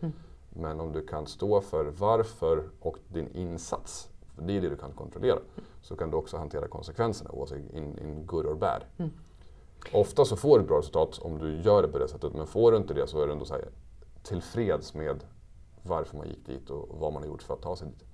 Men 0.50 0.80
om 0.80 0.92
du 0.92 1.06
kan 1.06 1.26
stå 1.26 1.60
för 1.60 1.84
varför 1.84 2.68
och 2.80 2.96
din 3.08 3.28
insats, 3.28 4.08
för 4.34 4.42
det 4.42 4.56
är 4.56 4.60
det 4.60 4.68
du 4.68 4.76
kan 4.76 4.92
kontrollera, 4.92 5.38
så 5.82 5.96
kan 5.96 6.10
du 6.10 6.16
också 6.16 6.36
hantera 6.36 6.68
konsekvenserna 6.68 7.30
oavsett 7.32 7.58
in, 7.74 7.98
in 7.98 8.26
good 8.26 8.46
or 8.46 8.54
bad. 8.54 9.10
Ofta 9.92 10.24
så 10.24 10.36
får 10.36 10.58
du 10.58 10.62
ett 10.62 10.68
bra 10.68 10.78
resultat 10.78 11.18
om 11.22 11.38
du 11.38 11.60
gör 11.60 11.82
det 11.82 11.88
på 11.88 11.98
det 11.98 12.08
sättet, 12.08 12.34
men 12.34 12.46
får 12.46 12.72
du 12.72 12.76
inte 12.76 12.94
det 12.94 13.06
så 13.06 13.22
är 13.22 13.26
du 13.26 13.32
ändå 13.32 13.44
så 13.44 13.54
här, 13.54 13.68
tillfreds 14.22 14.94
med 14.94 15.24
varför 15.86 16.16
man 16.16 16.28
gick 16.28 16.46
dit 16.46 16.70
och 16.70 16.88
vad 17.00 17.12
man 17.12 17.22
har 17.22 17.28
gjort 17.28 17.42
för 17.42 17.54
att 17.54 17.62
ta 17.62 17.76
sig 17.76 17.88
dit. 17.88 18.04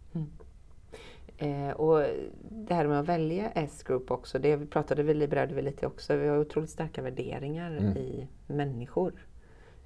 Eh, 1.36 1.70
och 1.70 2.04
det 2.50 2.74
här 2.74 2.86
med 2.86 3.00
att 3.00 3.08
välja 3.08 3.50
S-Group 3.50 4.10
också, 4.10 4.38
det 4.38 4.66
pratade 4.66 5.02
vi, 5.02 5.28
berörde 5.28 5.54
vi 5.54 5.62
lite 5.62 5.86
också. 5.86 6.16
Vi 6.16 6.28
har 6.28 6.38
otroligt 6.38 6.70
starka 6.70 7.02
värderingar 7.02 7.76
Mm. 7.76 7.96
i 7.96 8.28
människor. 8.46 9.26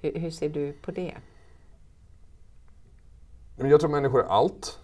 Hur, 0.01 0.15
hur 0.19 0.31
ser 0.31 0.49
du 0.49 0.73
på 0.73 0.91
det? 0.91 1.15
Jag 3.57 3.81
tror 3.81 3.91
människor 3.91 4.21
är 4.21 4.27
allt. 4.29 4.79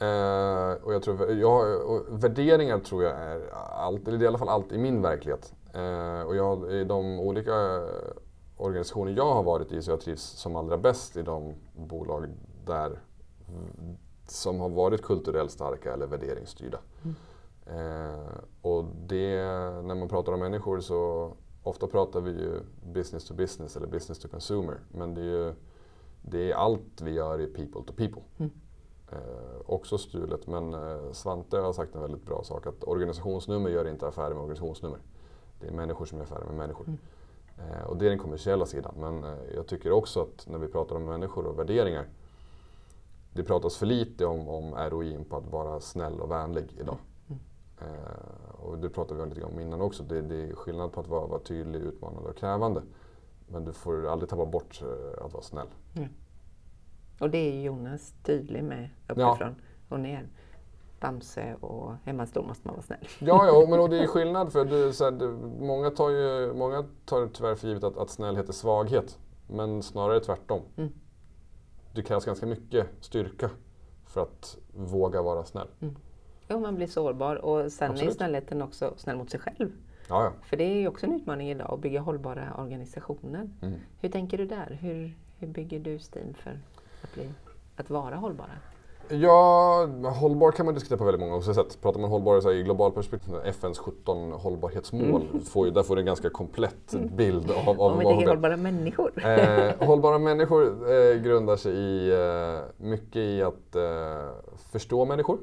Eh, 0.00 0.84
och 0.84 0.94
jag 0.94 1.02
tror, 1.02 1.32
jag, 1.32 1.90
och 1.90 2.24
värderingar 2.24 2.78
tror 2.78 3.04
jag 3.04 3.12
är 3.20 3.50
allt, 3.54 4.08
eller 4.08 4.22
i 4.22 4.26
alla 4.26 4.38
fall 4.38 4.48
allt 4.48 4.72
i 4.72 4.78
min 4.78 5.02
verklighet. 5.02 5.54
Eh, 5.74 6.22
och 6.22 6.36
jag, 6.36 6.72
i 6.72 6.84
de 6.84 7.20
olika 7.20 7.52
organisationer 8.60 9.12
jag 9.12 9.34
har 9.34 9.42
varit 9.42 9.72
i 9.72 9.82
så 9.82 9.90
jag 9.90 10.00
trivs 10.00 10.22
som 10.22 10.56
allra 10.56 10.78
bäst 10.78 11.16
i 11.16 11.22
de 11.22 11.54
bolag 11.74 12.26
där 12.66 13.00
som 14.26 14.60
har 14.60 14.68
varit 14.68 15.02
kulturellt 15.02 15.50
starka 15.50 15.92
eller 15.92 16.06
värderingsstyrda. 16.06 16.78
Eh, 17.66 18.38
och 18.62 18.84
det, 19.06 19.36
när 19.82 19.94
man 19.94 20.08
pratar 20.08 20.32
om 20.32 20.40
människor 20.40 20.80
så 20.80 21.32
ofta 21.62 21.86
pratar 21.86 22.20
vi 22.20 22.30
ju 22.30 22.60
business 22.92 23.24
to 23.24 23.34
business 23.34 23.76
eller 23.76 23.86
business 23.86 24.18
to 24.18 24.28
consumer. 24.28 24.80
Men 24.92 25.14
det 25.14 25.20
är 25.20 25.24
ju 25.24 25.54
det 26.22 26.50
är 26.50 26.54
allt 26.54 27.00
vi 27.02 27.10
gör 27.10 27.40
i 27.40 27.46
people 27.46 27.82
to 27.86 27.92
people. 27.92 28.22
Eh, 29.12 29.60
också 29.66 29.98
stulet, 29.98 30.46
men 30.46 30.74
eh, 30.74 31.12
Svante 31.12 31.56
har 31.56 31.72
sagt 31.72 31.94
en 31.94 32.00
väldigt 32.00 32.26
bra 32.26 32.42
sak 32.44 32.66
att 32.66 32.84
organisationsnummer 32.84 33.70
gör 33.70 33.88
inte 33.88 34.08
affärer 34.08 34.34
med 34.34 34.38
organisationsnummer. 34.38 34.98
Det 35.60 35.66
är 35.66 35.72
människor 35.72 36.04
som 36.04 36.18
gör 36.18 36.24
affärer 36.24 36.44
med 36.44 36.54
människor. 36.54 36.86
Eh, 36.88 36.94
och 37.86 37.96
det 37.96 38.06
är 38.06 38.10
den 38.10 38.18
kommersiella 38.18 38.66
sidan. 38.66 38.94
Men 38.96 39.24
eh, 39.24 39.38
jag 39.54 39.66
tycker 39.66 39.92
också 39.92 40.22
att 40.22 40.46
när 40.48 40.58
vi 40.58 40.68
pratar 40.68 40.96
om 40.96 41.04
människor 41.04 41.46
och 41.46 41.58
värderingar 41.58 42.06
det 43.32 43.44
pratas 43.44 43.76
för 43.76 43.86
lite 43.86 44.26
om, 44.26 44.48
om 44.48 44.74
ROI 44.74 45.24
på 45.28 45.36
att 45.36 45.46
vara 45.46 45.80
snäll 45.80 46.20
och 46.20 46.30
vänlig 46.30 46.76
idag. 46.80 46.98
Eh, 47.80 48.54
och 48.60 48.78
det 48.78 48.88
pratade 48.88 49.24
vi 49.24 49.28
lite 49.28 49.44
om 49.44 49.60
innan 49.60 49.80
också. 49.80 50.02
Det, 50.02 50.22
det 50.22 50.36
är 50.36 50.54
skillnad 50.54 50.92
på 50.92 51.00
att 51.00 51.08
vara, 51.08 51.26
vara 51.26 51.40
tydlig, 51.40 51.80
utmanande 51.80 52.28
och 52.28 52.36
krävande. 52.36 52.82
Men 53.48 53.64
du 53.64 53.72
får 53.72 54.08
aldrig 54.08 54.30
tappa 54.30 54.46
bort 54.46 54.82
eh, 54.82 55.24
att 55.24 55.32
vara 55.32 55.42
snäll. 55.42 55.68
Och 57.20 57.30
det 57.30 57.38
är 57.38 57.62
Jonas 57.62 58.14
tydlig 58.22 58.64
med 58.64 58.90
uppifrån 59.08 59.54
och 59.88 60.00
ner. 60.00 60.28
Bamse 61.00 61.54
och 61.60 61.94
hemmastor 62.04 62.42
måste 62.42 62.68
man 62.68 62.74
vara 62.76 62.82
snäll. 62.82 63.08
Ja, 63.18 63.46
ja 63.46 63.66
men 63.70 63.80
och 63.80 63.90
det 63.90 63.98
är 63.98 64.06
skillnad 64.06 64.52
för 64.52 64.64
du, 64.64 64.92
så 64.92 65.04
här, 65.04 65.10
du, 65.10 65.28
många, 65.66 65.90
tar 65.90 66.10
ju, 66.10 66.52
många 66.54 66.84
tar 67.04 67.26
tyvärr 67.26 67.54
för 67.54 67.68
givet 67.68 67.84
att, 67.84 67.98
att 67.98 68.10
snällhet 68.10 68.48
är 68.48 68.52
svaghet. 68.52 69.18
Men 69.46 69.82
snarare 69.82 70.20
tvärtom. 70.20 70.62
Mm. 70.76 70.92
Det 71.94 72.02
krävs 72.02 72.24
ganska 72.24 72.46
mycket 72.46 72.86
styrka 73.00 73.50
för 74.06 74.22
att 74.22 74.58
våga 74.74 75.22
vara 75.22 75.44
snäll. 75.44 75.68
Jo, 76.48 76.60
man 76.60 76.74
blir 76.74 76.86
sårbar 76.86 77.36
och 77.36 77.72
sen 77.72 77.88
är 77.88 77.92
Absolut. 77.92 78.16
snällheten 78.16 78.62
också 78.62 78.94
snäll 78.96 79.16
mot 79.16 79.30
sig 79.30 79.40
själv. 79.40 79.72
Ja, 80.08 80.24
ja. 80.24 80.32
För 80.42 80.56
det 80.56 80.64
är 80.64 80.74
ju 80.74 80.88
också 80.88 81.06
en 81.06 81.12
utmaning 81.12 81.50
idag 81.50 81.74
att 81.74 81.80
bygga 81.80 82.00
hållbara 82.00 82.54
organisationer. 82.58 83.50
Mm. 83.62 83.80
Hur 84.00 84.08
tänker 84.08 84.38
du 84.38 84.46
där? 84.46 84.78
Hur, 84.80 85.16
hur 85.38 85.46
bygger 85.46 85.80
du 85.80 85.98
Steam 85.98 86.34
för 86.34 86.60
att, 87.02 87.14
bli, 87.14 87.30
att 87.76 87.90
vara 87.90 88.16
hållbara? 88.16 88.50
Ja, 89.12 89.88
hållbar 90.20 90.52
kan 90.52 90.66
man 90.66 90.74
diskutera 90.74 90.98
på 90.98 91.04
väldigt 91.04 91.20
många 91.20 91.36
olika 91.36 91.54
sätt. 91.54 91.78
Pratar 91.82 92.00
man 92.00 92.10
hållbar 92.10 92.40
så 92.40 92.52
i 92.52 92.62
global 92.62 92.92
perspektiv, 92.92 93.34
FNs 93.44 93.78
17 93.78 94.32
hållbarhetsmål, 94.32 95.22
får 95.44 95.66
ju, 95.66 95.72
där 95.72 95.82
får 95.82 95.96
du 95.96 96.00
en 96.00 96.06
ganska 96.06 96.30
komplett 96.30 96.94
bild 97.16 97.50
av, 97.50 97.68
av 97.68 97.80
Om 97.80 97.98
vi 97.98 98.04
tänker 98.04 98.26
hållbara 98.26 98.56
människor. 98.56 99.12
Eh, 99.26 99.86
hållbara 99.86 100.18
människor 100.18 100.92
eh, 100.92 101.14
grundar 101.22 101.56
sig 101.56 101.72
i 101.72 102.12
eh, 102.12 102.86
mycket 102.86 103.16
i 103.16 103.42
att 103.42 103.76
eh, 103.76 104.28
förstå 104.72 105.04
människor, 105.04 105.38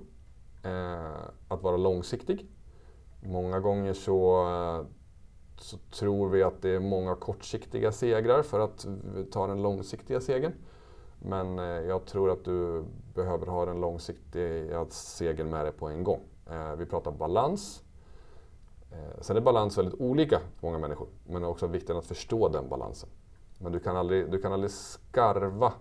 eh, 0.63 1.27
att 1.47 1.63
vara 1.63 1.77
långsiktig. 1.77 2.45
Många 3.23 3.59
gånger 3.59 3.93
så, 3.93 4.41
eh, 4.41 4.85
så 5.57 5.77
tror 5.77 6.29
vi 6.29 6.43
att 6.43 6.61
det 6.61 6.69
är 6.69 6.79
många 6.79 7.15
kortsiktiga 7.15 7.91
segrar 7.91 8.41
för 8.41 8.59
att 8.59 8.87
ta 9.31 9.47
den 9.47 9.61
långsiktiga 9.61 10.21
segern. 10.21 10.53
Men 11.19 11.57
jag 11.87 12.05
tror 12.05 12.31
att 12.31 12.45
du 12.45 12.85
behöver 13.17 13.47
ha 13.47 13.65
den 13.65 13.81
långsiktiga 13.81 14.85
segern 14.89 15.49
med 15.49 15.65
dig 15.65 15.71
på 15.71 15.87
en 15.87 16.03
gång. 16.03 16.21
Eh, 16.49 16.75
vi 16.75 16.85
pratar 16.85 17.11
balans. 17.11 17.83
Eh, 18.91 19.21
sen 19.21 19.37
är 19.37 19.41
balans 19.41 19.77
väldigt 19.77 20.01
olika 20.01 20.39
för 20.39 20.67
många 20.67 20.77
människor, 20.77 21.07
men 21.25 21.41
det 21.41 21.47
är 21.47 21.49
också 21.49 21.67
viktigt 21.67 21.95
att 21.95 22.05
förstå 22.05 22.49
den 22.49 22.69
balansen. 22.69 23.09
Men 23.59 23.71
du 23.71 23.79
kan 23.79 23.97
aldrig, 23.97 24.31
du 24.31 24.41
kan 24.41 24.53
aldrig 24.53 24.71
skarva 24.71 25.73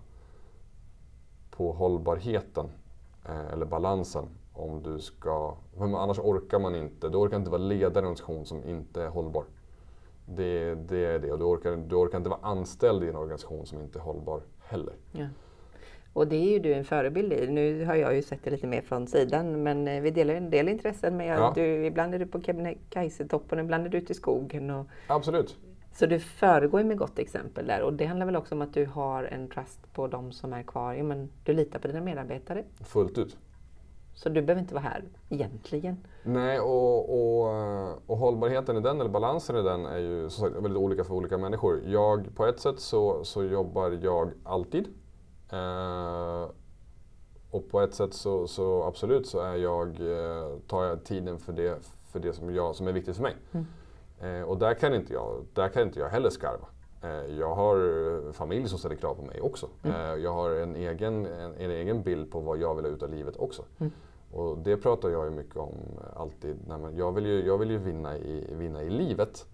på 1.51 1.73
hållbarheten 1.73 2.67
eh, 3.25 3.53
eller 3.53 3.67
balansen 3.67 4.29
om 4.53 4.83
du 4.83 4.99
ska... 4.99 5.57
Annars 5.79 6.19
orkar 6.19 6.59
man 6.59 6.75
inte. 6.75 7.09
Du 7.09 7.19
orkar 7.19 7.37
inte 7.37 7.51
vara 7.51 7.63
ledare 7.63 7.85
i 7.85 7.99
en 7.99 8.05
organisation 8.05 8.47
som 8.47 8.65
inte 8.65 9.03
är 9.03 9.09
hållbar. 9.09 9.45
Det, 10.27 10.75
det 10.75 11.05
är 11.05 11.19
det. 11.19 11.33
Och 11.33 11.39
du 11.39 11.45
orkar, 11.45 11.77
du 11.77 11.97
orkar 11.97 12.19
inte 12.19 12.31
vara 12.31 12.41
anställd 12.43 13.05
i 13.05 13.09
en 13.09 13.17
organisation 13.17 13.67
som 13.67 13.81
inte 13.81 13.99
är 13.99 14.03
hållbar 14.03 14.43
heller. 14.59 14.95
Yeah. 15.13 15.31
Och 16.17 16.27
det 16.29 16.37
är 16.37 16.51
ju 16.53 16.59
du 16.59 16.75
en 16.75 16.85
förebild 16.85 17.33
i. 17.33 17.47
Nu 17.47 17.85
har 17.85 17.95
jag 17.95 18.15
ju 18.15 18.23
sett 18.23 18.45
det 18.45 18.51
lite 18.51 18.67
mer 18.67 18.81
från 18.81 19.07
sidan 19.07 19.63
men 19.63 19.89
eh, 19.89 20.01
vi 20.03 20.11
delar 20.11 20.35
en 20.35 20.51
del 20.51 20.69
intressen. 20.69 21.17
Men 21.17 21.27
jag, 21.27 21.39
Ja. 21.39 21.53
du, 21.55 21.87
ibland 21.87 22.15
är 22.15 22.19
du 22.19 22.27
på 22.27 22.41
Kebnekaise-toppen, 22.41 23.59
ibland 23.59 23.87
är 23.87 23.91
du 23.91 23.99
ute 23.99 24.13
i 24.13 24.15
skogen. 24.15 24.71
Och, 24.71 24.87
Absolut. 25.07 25.57
så 25.93 26.07
du 26.07 26.19
föregår 26.19 26.81
ju 26.81 26.87
med 26.87 26.99
gott 26.99 27.19
exempel 27.19 27.67
där. 27.67 27.83
Och 27.83 27.93
det 27.93 28.05
handlar 28.07 28.27
väl 28.27 28.37
också 28.37 28.55
om 28.55 28.63
att 28.63 28.75
du 28.75 28.87
har 28.87 29.25
en 29.25 29.49
trust 29.49 29.93
på 29.93 30.07
de 30.07 30.33
som 30.33 30.53
är 30.53 30.63
kvar. 30.63 30.95
Ja, 30.95 31.03
men 31.05 31.29
du 31.45 31.53
litar 31.53 31.79
på 31.79 31.89
dina 31.89 32.01
medarbetare. 32.01 32.65
Fullt 32.85 33.19
ut. 33.19 33.37
Så 34.15 34.29
du 34.29 34.43
behöver 34.43 34.61
inte 34.63 34.75
vara 34.75 34.85
här 34.85 35.05
egentligen. 35.29 35.97
Nej, 36.23 36.61
och, 36.61 37.01
och, 37.11 37.53
eh, 37.53 37.95
och 38.07 38.17
hållbarheten 38.17 38.77
i 38.77 38.81
den, 38.81 39.01
eller 39.01 39.11
balansen 39.11 39.57
i 39.57 39.63
den, 39.63 39.87
är 39.87 39.99
ju 39.99 40.31
som 40.31 40.45
sagt 40.45 40.57
väldigt 40.57 40.83
olika 40.83 41.05
för 41.05 41.15
olika 41.15 41.39
människor. 41.39 41.83
Jag, 41.87 42.35
på 42.37 42.47
ett 42.47 42.61
sätt 42.61 42.81
så, 42.81 43.25
så 43.25 43.45
jobbar 43.45 43.99
jag 44.03 44.31
alltid. 44.45 44.89
Eh, 45.51 46.51
och 47.51 47.71
på 47.71 47.81
ett 47.81 47.95
sätt 47.95 48.15
så, 48.15 48.47
så 48.47 48.83
absolut 48.83 49.27
så 49.27 49.41
är 49.41 49.57
jag, 49.57 49.89
eh, 49.89 50.59
tar 50.67 50.85
jag 50.85 51.05
tiden 51.05 51.39
för 51.39 51.53
det, 51.53 51.79
för 52.13 52.19
det 52.19 52.33
som, 52.33 52.55
jag, 52.55 52.77
som 52.77 52.89
är 52.89 52.93
viktigt 52.93 53.17
för 53.17 53.23
mig. 53.23 53.37
Eh, 54.21 54.43
och 54.43 54.59
där 54.59 54.75
kan, 54.75 54.95
inte 54.95 55.13
jag, 55.13 55.45
där 55.55 55.69
kan 55.69 55.83
inte 55.83 56.01
jag 56.01 56.09
heller 56.09 56.31
skarva. 56.31 56.67
Eh, 57.03 57.39
jag 57.39 57.55
har 57.55 57.77
eh, 58.27 58.33
familj 58.33 58.69
som 58.69 58.79
ställer 58.79 58.97
krav 58.97 59.15
på 59.15 59.23
mig 59.23 59.41
också. 59.41 59.69
Eh, 59.83 60.15
jag 60.15 60.33
har 60.33 60.51
en 60.51 60.77
egen, 60.77 61.27
en, 61.27 61.55
en 61.55 61.71
egen 61.71 62.03
bild 62.03 62.31
på 62.31 62.41
vad 62.41 62.59
jag 62.59 62.75
vill 62.75 62.85
ha 62.85 62.93
ut 62.93 63.03
av 63.03 63.11
livet 63.11 63.37
också. 63.37 63.63
Och 64.33 64.59
det 64.59 64.77
pratar 64.77 65.09
jag 65.09 65.25
ju 65.25 65.31
mycket 65.31 65.57
om 65.57 65.75
alltid. 66.17 66.57
Nej, 66.67 66.79
jag, 66.97 67.13
vill 67.13 67.27
ju, 67.27 67.47
jag 67.47 67.59
vill 67.59 67.71
ju 67.71 67.79
vinna 67.79 68.17
i, 68.17 68.47
vinna 68.53 68.83
i 68.83 68.91
livet. 68.91 69.47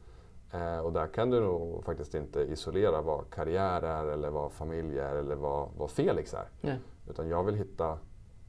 Eh, 0.52 0.78
och 0.78 0.92
där 0.92 1.06
kan 1.06 1.30
du 1.30 1.40
nog 1.40 1.84
faktiskt 1.84 2.14
inte 2.14 2.40
isolera 2.40 3.02
vad 3.02 3.30
karriär 3.30 3.82
är 3.82 4.06
eller 4.06 4.30
vad 4.30 4.52
familj 4.52 4.98
är 4.98 5.16
eller 5.16 5.34
vad, 5.34 5.68
vad 5.76 5.90
Felix 5.90 6.34
är. 6.34 6.48
Ja. 6.60 6.74
Utan 7.10 7.28
jag 7.28 7.44
vill 7.44 7.54
hitta, 7.54 7.98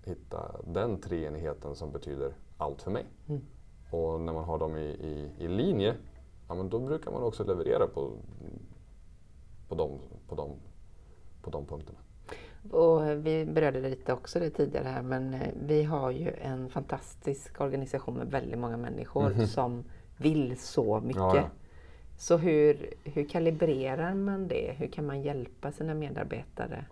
hitta 0.05 0.55
den 0.67 1.01
treenigheten 1.01 1.75
som 1.75 1.91
betyder 1.91 2.33
allt 2.57 2.81
för 2.81 2.91
mig. 2.91 3.05
Mm. 3.27 3.41
Och 3.91 4.21
när 4.21 4.33
man 4.33 4.43
har 4.43 4.59
dem 4.59 4.77
i, 4.77 4.85
i, 4.85 5.31
i 5.37 5.47
linje, 5.47 5.95
ja, 6.47 6.55
men 6.55 6.69
då 6.69 6.79
brukar 6.79 7.11
man 7.11 7.23
också 7.23 7.43
leverera 7.43 7.87
på, 7.87 8.11
på, 9.67 9.75
de, 9.75 9.99
på, 10.27 10.35
de, 10.35 10.51
på 11.41 11.49
de 11.49 11.65
punkterna. 11.65 11.99
Och 12.71 13.25
vi 13.25 13.45
berörde 13.45 13.81
det 13.81 13.89
lite 13.89 14.13
också 14.13 14.39
det 14.39 14.49
tidigare 14.49 14.87
här 14.87 15.01
men 15.01 15.33
eh, 15.33 15.49
vi 15.65 15.83
har 15.83 16.11
ju 16.11 16.31
en 16.31 16.69
fantastisk 16.69 17.61
organisation 17.61 18.13
med 18.13 18.27
väldigt 18.27 18.59
många 18.59 18.77
människor 18.77 19.45
som 19.45 19.83
vill 20.17 20.57
så 20.57 20.99
mycket. 20.99 21.21
Ja, 21.21 21.35
ja. 21.35 21.49
Så 22.17 22.37
hur, 22.37 22.93
hur 23.03 23.29
kalibrerar 23.29 24.13
man 24.13 24.47
det? 24.47 24.75
Hur 24.77 24.87
kan 24.87 25.05
man 25.05 25.21
hjälpa 25.21 25.71
sina 25.71 25.93
medarbetare 25.93 26.85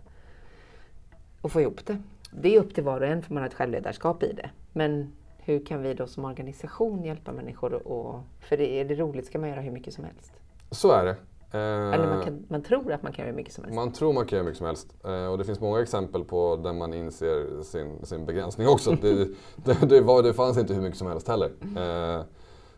att 1.42 1.52
få 1.52 1.60
ihop 1.60 1.86
det? 1.86 1.98
Det 2.32 2.56
är 2.56 2.60
upp 2.60 2.74
till 2.74 2.84
var 2.84 3.00
och 3.00 3.06
en 3.06 3.22
för 3.22 3.34
man 3.34 3.42
har 3.42 3.48
ett 3.48 3.54
självledarskap 3.54 4.22
i 4.22 4.32
det. 4.32 4.50
Men 4.72 5.12
hur 5.38 5.66
kan 5.66 5.82
vi 5.82 5.94
då 5.94 6.06
som 6.06 6.24
organisation 6.24 7.04
hjälpa 7.04 7.32
människor? 7.32 7.88
Och, 7.88 8.20
för 8.40 8.56
det, 8.56 8.80
är 8.80 8.84
det 8.84 8.94
roligt 8.94 9.26
ska 9.26 9.38
man 9.38 9.48
göra 9.48 9.60
hur 9.60 9.70
mycket 9.70 9.94
som 9.94 10.04
helst. 10.04 10.32
Så 10.70 10.92
är 10.92 11.04
det. 11.04 11.16
Eh, 11.54 11.94
Eller 11.94 12.06
man, 12.06 12.24
kan, 12.24 12.44
man 12.48 12.62
tror 12.62 12.92
att 12.92 13.02
man 13.02 13.12
kan 13.12 13.22
göra 13.22 13.30
hur 13.30 13.36
mycket 13.36 13.52
som 13.52 13.64
helst. 13.64 13.76
Man 13.76 13.92
tror 13.92 14.12
man 14.12 14.26
kan 14.26 14.36
göra 14.36 14.44
mycket 14.44 14.58
som 14.58 14.66
helst. 14.66 14.94
Eh, 15.04 15.26
och 15.26 15.38
det 15.38 15.44
finns 15.44 15.60
många 15.60 15.82
exempel 15.82 16.24
på 16.24 16.56
där 16.56 16.72
man 16.72 16.94
inser 16.94 17.62
sin, 17.62 18.06
sin 18.06 18.26
begränsning 18.26 18.68
också. 18.68 18.90
det, 18.90 19.28
det, 19.56 19.88
det, 19.88 20.00
var, 20.00 20.22
det 20.22 20.34
fanns 20.34 20.58
inte 20.58 20.74
hur 20.74 20.82
mycket 20.82 20.98
som 20.98 21.08
helst 21.08 21.28
heller. 21.28 21.50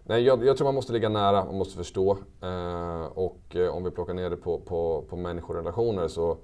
Nej, 0.06 0.22
jag, 0.22 0.44
jag 0.44 0.56
tror 0.56 0.64
man 0.64 0.74
måste 0.74 0.92
ligga 0.92 1.08
nära, 1.08 1.44
man 1.44 1.58
måste 1.58 1.76
förstå. 1.76 2.18
Eh, 2.40 3.04
och 3.04 3.56
eh, 3.56 3.76
om 3.76 3.84
vi 3.84 3.90
plockar 3.90 4.14
ner 4.14 4.30
det 4.30 4.36
på, 4.36 4.60
på, 4.60 5.04
på 5.08 5.16
människorelationer 5.16 6.08
så 6.08 6.36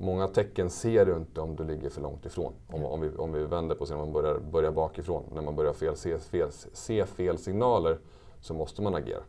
Många 0.00 0.28
tecken 0.28 0.70
ser 0.70 1.06
du 1.06 1.16
inte 1.16 1.40
om 1.40 1.56
du 1.56 1.64
ligger 1.64 1.90
för 1.90 2.00
långt 2.00 2.26
ifrån. 2.26 2.52
Om, 2.66 2.84
om, 2.84 3.00
vi, 3.00 3.16
om 3.16 3.32
vi 3.32 3.44
vänder 3.44 3.74
på 3.74 3.86
sig, 3.86 3.96
om 3.96 4.00
man 4.00 4.12
börjar, 4.12 4.38
börjar 4.38 4.70
bakifrån. 4.70 5.24
När 5.34 5.42
man 5.42 5.56
börjar 5.56 5.72
fel, 5.72 5.96
se, 5.96 6.18
fel, 6.18 6.48
se 6.72 7.06
fel 7.06 7.38
signaler 7.38 7.98
så 8.40 8.54
måste 8.54 8.82
man 8.82 8.94
agera. 8.94 9.22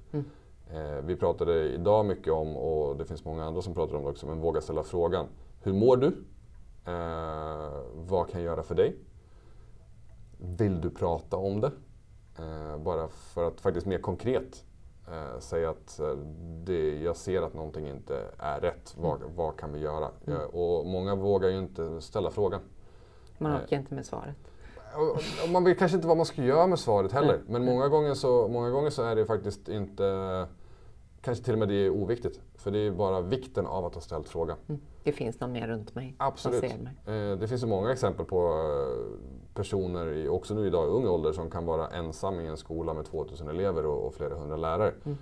Eh, 0.74 1.02
vi 1.06 1.16
pratade 1.16 1.74
idag 1.74 2.06
mycket 2.06 2.34
om, 2.34 2.58
och 2.58 2.98
det 2.98 3.06
finns 3.06 3.26
många 3.26 3.46
andra 3.46 3.62
som 3.62 3.74
pratar 3.74 3.96
om 3.96 4.04
det 4.04 4.10
också, 4.10 4.28
men 4.28 4.42
våga 4.42 4.62
ställa 4.62 4.84
frågan. 4.84 5.26
Hur 5.62 5.74
mår 5.74 5.98
du? 5.98 6.08
Eh, 6.86 7.82
vad 7.96 8.30
kan 8.30 8.42
jag 8.42 8.52
göra 8.52 8.64
för 8.64 8.76
dig? 8.76 8.96
Vill 10.38 10.82
du 10.82 10.90
prata 10.90 11.38
om 11.38 11.62
det? 11.62 11.72
Eh, 12.40 12.78
bara 12.78 13.08
för 13.08 13.48
att 13.48 13.62
faktiskt 13.62 13.86
mer 13.86 13.98
konkret 14.00 14.64
eh, 15.08 15.40
säga 15.40 15.70
att 15.70 16.00
eh, 16.00 16.08
det, 16.66 17.00
jag 17.00 17.16
ser 17.16 17.42
att 17.42 17.54
någonting 17.54 17.88
inte 17.88 18.22
är 18.38 18.60
rätt. 18.60 18.96
Vad, 18.98 19.20
vad 19.36 19.58
kan 19.58 19.74
vi 19.74 19.80
göra? 19.80 20.10
Eh, 20.28 20.34
och 20.42 20.86
många 20.86 21.16
vågar 21.16 21.50
ju 21.50 21.58
inte 21.60 22.02
ställa 22.02 22.32
frågan. 22.32 22.62
Man 23.38 23.52
orkar 23.64 23.78
inte 23.78 23.94
med 23.94 24.06
svaret. 24.06 24.36
Och- 24.96 25.44
och 25.44 25.50
Man 25.52 25.64
vet 25.64 25.80
kanske 25.80 25.96
inte 25.96 26.08
vad 26.08 26.18
man 26.18 26.26
ska 26.26 26.44
göra 26.44 26.68
med 26.68 26.80
svaret 26.80 27.12
heller. 27.12 27.42
Men 27.48 27.66
många 27.66 27.88
gånger, 27.88 28.14
så, 28.14 28.48
många 28.48 28.70
gånger 28.70 28.90
så 28.90 29.04
är 29.04 29.16
det 29.16 29.26
faktiskt 29.26 29.70
inte... 29.70 30.48
Kanske 31.22 31.44
till 31.44 31.54
och 31.54 31.60
med 31.60 31.68
det 31.68 31.74
är 31.86 31.90
oviktigt. 31.90 32.40
För 32.56 32.72
det 32.72 32.80
är 32.80 32.92
bara 32.92 33.22
vikten 33.22 33.66
av 33.68 33.86
att 33.86 33.94
ha 33.94 34.02
ställt 34.02 34.30
frågan. 34.30 34.58
Mm. 34.70 34.82
Det 35.10 35.14
finns 35.14 35.40
någon 35.40 35.52
mer 35.52 35.68
runt 35.68 35.96
mig 35.96 36.16
Absolut. 36.18 36.60
som 36.60 36.70
ser 36.70 36.78
mig. 36.78 37.32
Eh, 37.32 37.38
Det 37.38 37.48
finns 37.48 37.64
ju 37.64 37.68
många 37.68 37.92
exempel 37.92 38.26
på 38.26 38.38
eh, 38.38 39.54
personer, 39.54 40.08
i, 40.14 40.28
också 40.28 40.54
nu 40.54 40.68
idag 40.68 40.88
i 40.88 40.90
ung 40.92 41.08
ålder, 41.08 41.32
som 41.32 41.50
kan 41.50 41.66
vara 41.66 41.88
ensam 41.88 42.40
i 42.40 42.48
en 42.48 42.58
skola 42.58 42.94
med 42.94 43.06
2000 43.06 43.48
elever 43.48 43.86
och, 43.86 44.06
och 44.08 44.14
flera 44.14 44.36
hundra 44.36 44.56
lärare. 44.58 44.94
Mm. 45.06 45.18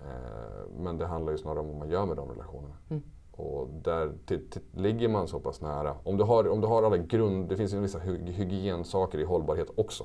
Eh, 0.00 0.80
Men 0.80 0.98
det 0.98 1.06
handlar 1.06 1.32
ju 1.32 1.38
snarare 1.38 1.60
om 1.60 1.68
vad 1.68 1.76
man 1.76 1.90
gör 1.90 2.06
med 2.06 2.16
de 2.16 2.28
relationerna. 2.28 2.74
Mm. 2.90 3.02
Och 3.32 3.68
där 3.68 4.12
ligger 4.74 5.08
man 5.08 5.28
så 5.28 5.40
pass 5.40 5.60
nära. 5.60 5.96
Om 6.04 6.16
du 6.16 6.24
har, 6.24 6.48
om 6.48 6.60
du 6.60 6.66
har 6.66 6.82
alla 6.82 6.96
grund... 6.96 7.48
Det 7.48 7.56
finns 7.56 7.74
ju 7.74 7.80
vissa 7.80 7.98
hy, 7.98 8.32
hygiensaker 8.32 9.18
i 9.18 9.24
hållbarhet 9.24 9.70
också. 9.74 10.04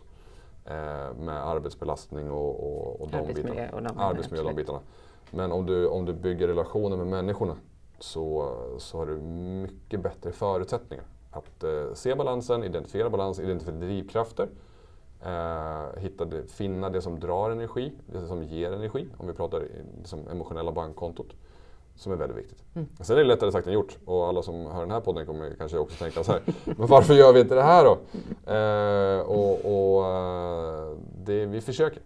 Eh, 0.66 1.14
med 1.20 1.48
arbetsbelastning 1.48 2.32
och, 2.32 2.50
och, 2.64 3.02
och 3.02 3.10
de 3.12 3.34
bitarna. 3.34 3.70
och 3.74 3.84
de 3.84 4.00
Arbetsmiljö 4.00 4.44
och 4.44 4.50
de 4.50 4.56
bitarna. 4.56 4.80
Men 5.32 5.52
om 5.52 5.66
du, 5.66 5.88
om 5.88 6.06
du 6.06 6.14
bygger 6.14 6.48
relationer 6.48 6.98
med 6.98 7.08
människorna 7.08 7.56
så, 8.00 8.54
så 8.78 8.98
har 8.98 9.06
du 9.06 9.18
mycket 9.62 10.00
bättre 10.00 10.32
förutsättningar 10.32 11.06
att 11.32 11.64
eh, 11.64 11.94
se 11.94 12.16
balansen, 12.16 12.64
identifiera 12.64 13.10
balansen, 13.10 13.46
identifiera 13.46 13.78
drivkrafter. 13.78 14.50
Eh, 15.26 16.00
hitta 16.02 16.26
det, 16.26 16.52
finna 16.52 16.90
det 16.90 17.02
som 17.02 17.20
drar 17.20 17.52
energi, 17.52 17.92
det 18.06 18.28
som 18.28 18.44
ger 18.44 18.72
energi, 18.72 19.08
om 19.18 19.28
vi 19.28 19.34
pratar 19.34 19.64
i, 19.64 19.70
som 20.04 20.28
emotionella 20.28 20.72
bankkontot. 20.72 21.36
Som 21.96 22.12
är 22.12 22.16
väldigt 22.16 22.38
viktigt. 22.38 22.64
Mm. 22.76 22.88
Sen 23.00 23.16
är 23.18 23.22
det 23.22 23.28
lättare 23.28 23.52
sagt 23.52 23.68
än 23.68 23.74
gjort 23.74 23.98
och 24.06 24.28
alla 24.28 24.42
som 24.42 24.66
hör 24.66 24.80
den 24.80 24.92
här 24.92 25.00
podden 25.00 25.26
kommer 25.26 25.56
kanske 25.58 25.78
också 25.78 26.04
tänka 26.04 26.24
så 26.24 26.32
här. 26.32 26.42
Men 26.66 26.88
varför 26.88 27.14
gör 27.14 27.34
vi 27.34 27.40
inte 27.40 27.56
det 27.56 27.64
här 27.64 27.84
då? 27.86 27.98
Eh, 28.54 29.22
och 29.22 29.66
och 29.66 30.06
eh, 30.06 30.98
det, 31.26 31.46
vi 31.46 31.62
försöker. 31.62 32.02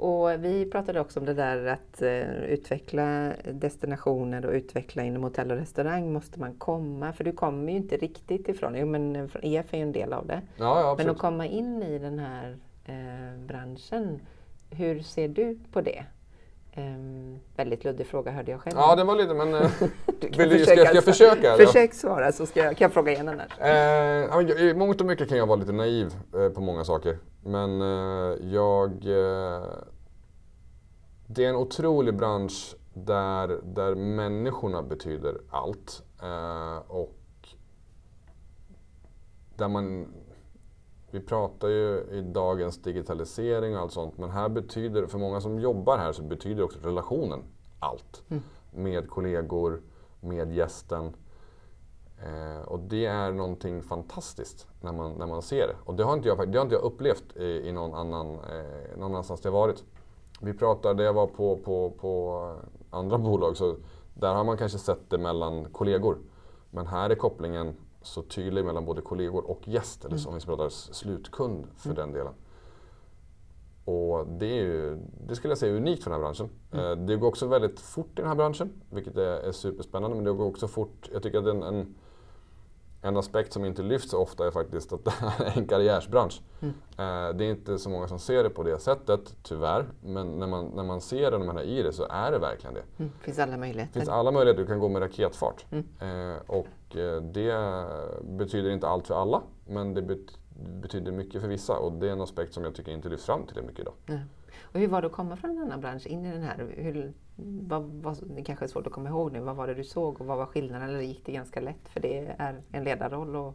Och 0.00 0.44
vi 0.44 0.70
pratade 0.70 1.00
också 1.00 1.20
om 1.20 1.26
det 1.26 1.34
där 1.34 1.66
att 1.66 2.02
eh, 2.02 2.44
utveckla 2.44 3.32
destinationer 3.52 4.46
och 4.46 4.52
utveckla 4.52 5.02
inom 5.02 5.22
hotell 5.22 5.50
och 5.50 5.56
restaurang 5.56 6.12
måste 6.12 6.40
man 6.40 6.54
komma, 6.54 7.12
för 7.12 7.24
du 7.24 7.32
kommer 7.32 7.72
ju 7.72 7.78
inte 7.78 7.96
riktigt 7.96 8.48
ifrån, 8.48 8.74
jo 8.74 8.86
men 8.86 9.16
eh, 9.16 9.26
från 9.26 9.44
EF 9.44 9.74
är 9.74 9.76
ju 9.76 9.82
en 9.82 9.92
del 9.92 10.12
av 10.12 10.26
det. 10.26 10.42
Ja, 10.56 10.80
ja 10.80 10.94
Men 10.98 11.10
att 11.10 11.18
komma 11.18 11.46
in 11.46 11.82
i 11.82 11.98
den 11.98 12.18
här 12.18 12.56
eh, 12.84 13.40
branschen, 13.46 14.20
Hur 14.70 15.00
ser 15.00 15.28
du 15.28 15.58
på 15.72 15.80
det? 15.80 16.04
Um, 16.76 17.40
väldigt 17.56 17.84
luddig 17.84 18.06
fråga 18.06 18.30
hörde 18.30 18.50
jag 18.50 18.60
själv. 18.60 18.76
Ja, 18.78 18.96
den 18.96 19.06
var 19.06 19.16
lite, 19.16 19.34
men 19.34 19.54
uh, 19.54 19.70
vill 20.38 20.48
du, 20.48 20.64
ska, 20.64 20.76
ska 20.76 20.94
jag 20.94 21.04
försöka? 21.04 21.56
Försök 21.56 21.94
svara 21.94 22.32
så 22.32 22.46
ska 22.46 22.60
jag, 22.60 22.76
kan 22.76 22.84
jag 22.84 22.92
fråga 22.92 23.12
igen 23.12 23.28
annars. 23.28 23.58
Uh, 24.40 24.60
I 24.60 24.74
mångt 24.74 25.00
och 25.00 25.06
mycket 25.06 25.28
kan 25.28 25.38
jag 25.38 25.46
vara 25.46 25.58
lite 25.58 25.72
naiv 25.72 26.12
uh, 26.34 26.48
på 26.48 26.60
många 26.60 26.84
saker. 26.84 27.18
Men 27.42 27.82
uh, 27.82 28.52
jag... 28.52 29.00
det 31.26 31.44
är 31.44 31.48
en 31.48 31.56
otrolig 31.56 32.16
bransch 32.16 32.76
där, 32.94 33.60
där 33.64 33.94
människorna 33.94 34.82
betyder 34.82 35.40
allt. 35.50 36.02
och 36.88 37.16
där 39.56 39.68
man 39.68 40.06
vi 41.10 41.20
pratar 41.20 41.68
ju 41.68 42.04
i 42.10 42.22
dagens 42.22 42.82
digitalisering 42.82 43.74
och 43.76 43.80
allt 43.80 43.92
sånt, 43.92 44.18
men 44.18 44.30
här 44.30 44.48
betyder, 44.48 45.06
för 45.06 45.18
många 45.18 45.40
som 45.40 45.58
jobbar 45.58 45.98
här 45.98 46.12
så 46.12 46.22
betyder 46.22 46.62
också 46.62 46.78
relationen 46.82 47.42
allt. 47.78 48.22
Mm. 48.28 48.42
Med 48.70 49.10
kollegor, 49.10 49.82
med 50.20 50.52
gästen. 50.52 51.16
Eh, 52.24 52.62
och 52.62 52.78
det 52.78 53.06
är 53.06 53.32
någonting 53.32 53.82
fantastiskt 53.82 54.66
när 54.80 54.92
man, 54.92 55.12
när 55.12 55.26
man 55.26 55.42
ser 55.42 55.66
det. 55.66 55.76
Och 55.84 55.94
det 55.94 56.04
har 56.04 56.14
inte 56.14 56.28
jag, 56.28 56.52
det 56.52 56.58
har 56.58 56.64
inte 56.64 56.74
jag 56.74 56.84
upplevt 56.84 57.36
i, 57.36 57.68
i 57.68 57.72
någon, 57.72 57.94
annan, 57.94 58.34
eh, 58.34 58.98
någon 58.98 59.10
annanstans 59.10 59.40
det 59.40 59.50
varit. 59.50 59.84
Vi 60.40 60.54
pratade, 60.54 60.94
det 60.94 61.02
jag 61.02 61.12
var 61.12 61.26
på, 61.26 61.56
på, 61.56 61.90
på 61.90 62.54
andra 62.90 63.18
bolag, 63.28 63.56
så 63.56 63.76
där 64.14 64.34
har 64.34 64.44
man 64.44 64.56
kanske 64.56 64.78
sett 64.78 65.10
det 65.10 65.18
mellan 65.18 65.64
kollegor. 65.64 66.18
Men 66.70 66.86
här 66.86 67.10
är 67.10 67.14
kopplingen 67.14 67.74
så 68.02 68.22
tydlig 68.22 68.64
mellan 68.64 68.84
både 68.84 69.02
kollegor 69.02 69.50
och 69.50 69.68
gäst, 69.68 70.04
eller 70.04 70.16
som 70.16 70.32
mm. 70.32 70.38
vi 70.40 70.46
pratar 70.46 70.68
slutkund 70.68 71.66
för 71.76 71.90
mm. 71.90 71.96
den 71.96 72.12
delen. 72.12 72.34
Och 73.84 74.26
det, 74.26 74.46
är 74.46 74.62
ju, 74.62 74.98
det 75.26 75.36
skulle 75.36 75.50
jag 75.50 75.58
säga 75.58 75.72
är 75.72 75.76
unikt 75.76 76.04
för 76.04 76.10
den 76.10 76.20
här 76.20 76.24
branschen. 76.24 76.48
Mm. 76.72 76.84
Eh, 76.84 77.06
det 77.06 77.16
går 77.16 77.28
också 77.28 77.46
väldigt 77.46 77.80
fort 77.80 78.18
i 78.18 78.22
den 78.22 78.26
här 78.26 78.34
branschen, 78.34 78.82
vilket 78.90 79.16
är, 79.16 79.48
är 79.48 79.52
superspännande. 79.52 80.16
Men 80.16 80.24
det 80.24 80.32
går 80.32 80.46
också 80.46 80.68
fort, 80.68 81.10
jag 81.12 81.22
tycker 81.22 81.38
att 81.38 81.46
en, 81.46 81.62
en, 81.62 81.94
en 83.02 83.16
aspekt 83.16 83.52
som 83.52 83.64
inte 83.64 83.82
lyfts 83.82 84.12
ofta 84.12 84.46
är 84.46 84.50
faktiskt 84.50 84.92
att 84.92 85.04
det 85.04 85.10
här 85.10 85.44
är 85.44 85.58
en 85.58 85.66
karriärsbransch. 85.66 86.42
Mm. 86.60 86.74
Eh, 86.98 87.36
det 87.36 87.44
är 87.44 87.50
inte 87.50 87.78
så 87.78 87.90
många 87.90 88.08
som 88.08 88.18
ser 88.18 88.42
det 88.42 88.50
på 88.50 88.62
det 88.62 88.78
sättet, 88.78 89.36
tyvärr. 89.42 89.86
Men 90.00 90.38
när 90.38 90.46
man, 90.46 90.66
när 90.66 90.84
man 90.84 91.00
ser 91.00 91.30
det, 91.30 91.38
när 91.38 91.46
man 91.46 91.58
är 91.58 91.62
i 91.62 91.82
det, 91.82 91.92
så 91.92 92.06
är 92.10 92.32
det 92.32 92.38
verkligen 92.38 92.74
det. 92.74 92.82
Mm. 92.98 93.12
finns 93.20 93.38
alla 93.38 93.56
möjligheter. 93.56 93.92
Det 93.92 94.00
finns 94.00 94.10
alla 94.10 94.30
möjligheter, 94.30 94.62
du 94.62 94.66
kan 94.66 94.78
gå 94.78 94.88
med 94.88 95.02
raketfart. 95.02 95.66
Mm. 95.70 95.86
Eh, 96.00 96.40
och 96.46 96.66
Eh, 96.96 97.22
det 97.22 97.86
betyder 98.22 98.70
inte 98.70 98.88
allt 98.88 99.06
för 99.06 99.14
alla, 99.14 99.42
men 99.66 99.94
det 99.94 100.18
betyder 100.80 101.12
mycket 101.12 101.40
för 101.40 101.48
vissa 101.48 101.78
och 101.78 101.92
det 101.92 102.08
är 102.08 102.12
en 102.12 102.20
aspekt 102.20 102.54
som 102.54 102.64
jag 102.64 102.74
tycker 102.74 102.92
inte 102.92 103.08
lyfts 103.08 103.26
fram 103.26 103.46
till 103.46 103.62
mycket 103.62 103.80
idag. 103.80 103.94
Och 104.62 104.80
hur 104.80 104.88
var 104.88 105.02
det 105.02 105.06
att 105.06 105.12
komma 105.12 105.36
från 105.36 105.50
en 105.50 105.58
annan 105.58 105.80
bransch 105.80 106.06
in 106.06 106.26
i 106.26 106.32
den 106.32 106.42
här? 106.42 106.74
Hur, 106.76 107.12
vad, 107.44 107.82
vad, 107.82 108.18
det 108.36 108.42
kanske 108.42 108.64
är 108.64 108.68
svårt 108.68 108.86
att 108.86 108.92
komma 108.92 109.08
ihåg 109.08 109.32
nu. 109.32 109.40
Vad 109.40 109.56
var 109.56 109.66
det 109.66 109.74
du 109.74 109.84
såg 109.84 110.20
och 110.20 110.26
vad 110.26 110.38
var 110.38 110.46
skillnaden? 110.46 110.88
Eller 110.88 111.00
gick 111.00 111.26
det 111.26 111.32
ganska 111.32 111.60
lätt? 111.60 111.88
För 111.88 112.00
det 112.00 112.34
är 112.38 112.62
en 112.72 112.84
ledarroll. 112.84 113.36
Och... 113.36 113.54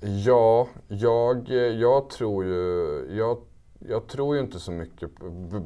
Ja, 0.00 0.68
jag, 0.88 1.48
jag 1.78 2.10
tror 2.10 2.44
ju... 2.44 3.06
Jag, 3.10 3.38
jag 3.88 4.06
tror 4.06 4.36
ju 4.36 4.42
inte 4.42 4.60
så 4.60 4.72
mycket 4.72 5.10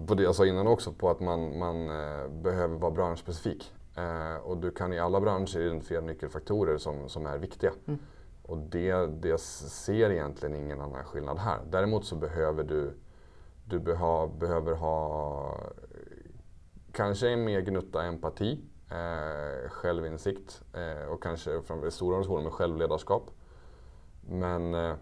på 0.07 0.15
det 0.15 0.23
jag 0.23 0.35
sa 0.35 0.47
innan 0.47 0.67
också, 0.67 0.93
på 0.93 1.11
att 1.11 1.21
man, 1.21 1.59
man 1.59 1.89
eh, 1.89 2.29
behöver 2.43 2.79
vara 2.79 2.91
branschspecifik. 2.91 3.73
Eh, 3.97 4.37
och 4.37 4.57
du 4.57 4.71
kan 4.71 4.93
i 4.93 4.99
alla 4.99 5.21
branscher 5.21 5.61
identifiera 5.61 6.01
nyckelfaktorer 6.01 6.79
som, 6.79 7.09
som 7.09 7.27
är 7.27 7.39
viktiga. 7.39 7.73
Mm. 7.87 7.99
Och 8.43 8.59
det, 8.59 9.07
det 9.07 9.41
ser 9.41 10.11
egentligen 10.11 10.57
ingen 10.57 10.81
annan 10.81 11.05
skillnad 11.05 11.39
här. 11.39 11.59
Däremot 11.71 12.05
så 12.05 12.17
behöver 12.17 12.65
du, 12.65 12.93
du 13.65 13.79
beha, 13.79 14.27
behöver 14.27 14.73
ha 14.73 15.61
kanske 16.95 17.29
en 17.29 17.45
mer 17.45 17.61
gnutta 17.61 18.03
empati, 18.05 18.61
eh, 18.91 19.71
självinsikt 19.71 20.63
eh, 20.73 21.09
och 21.09 21.23
kanske 21.23 21.63
från 21.63 21.91
stora 21.91 22.09
organisationer 22.09 22.43
med 22.43 22.53
självledarskap. 22.53 23.31
Men 24.29 24.75
eh, 24.75 24.95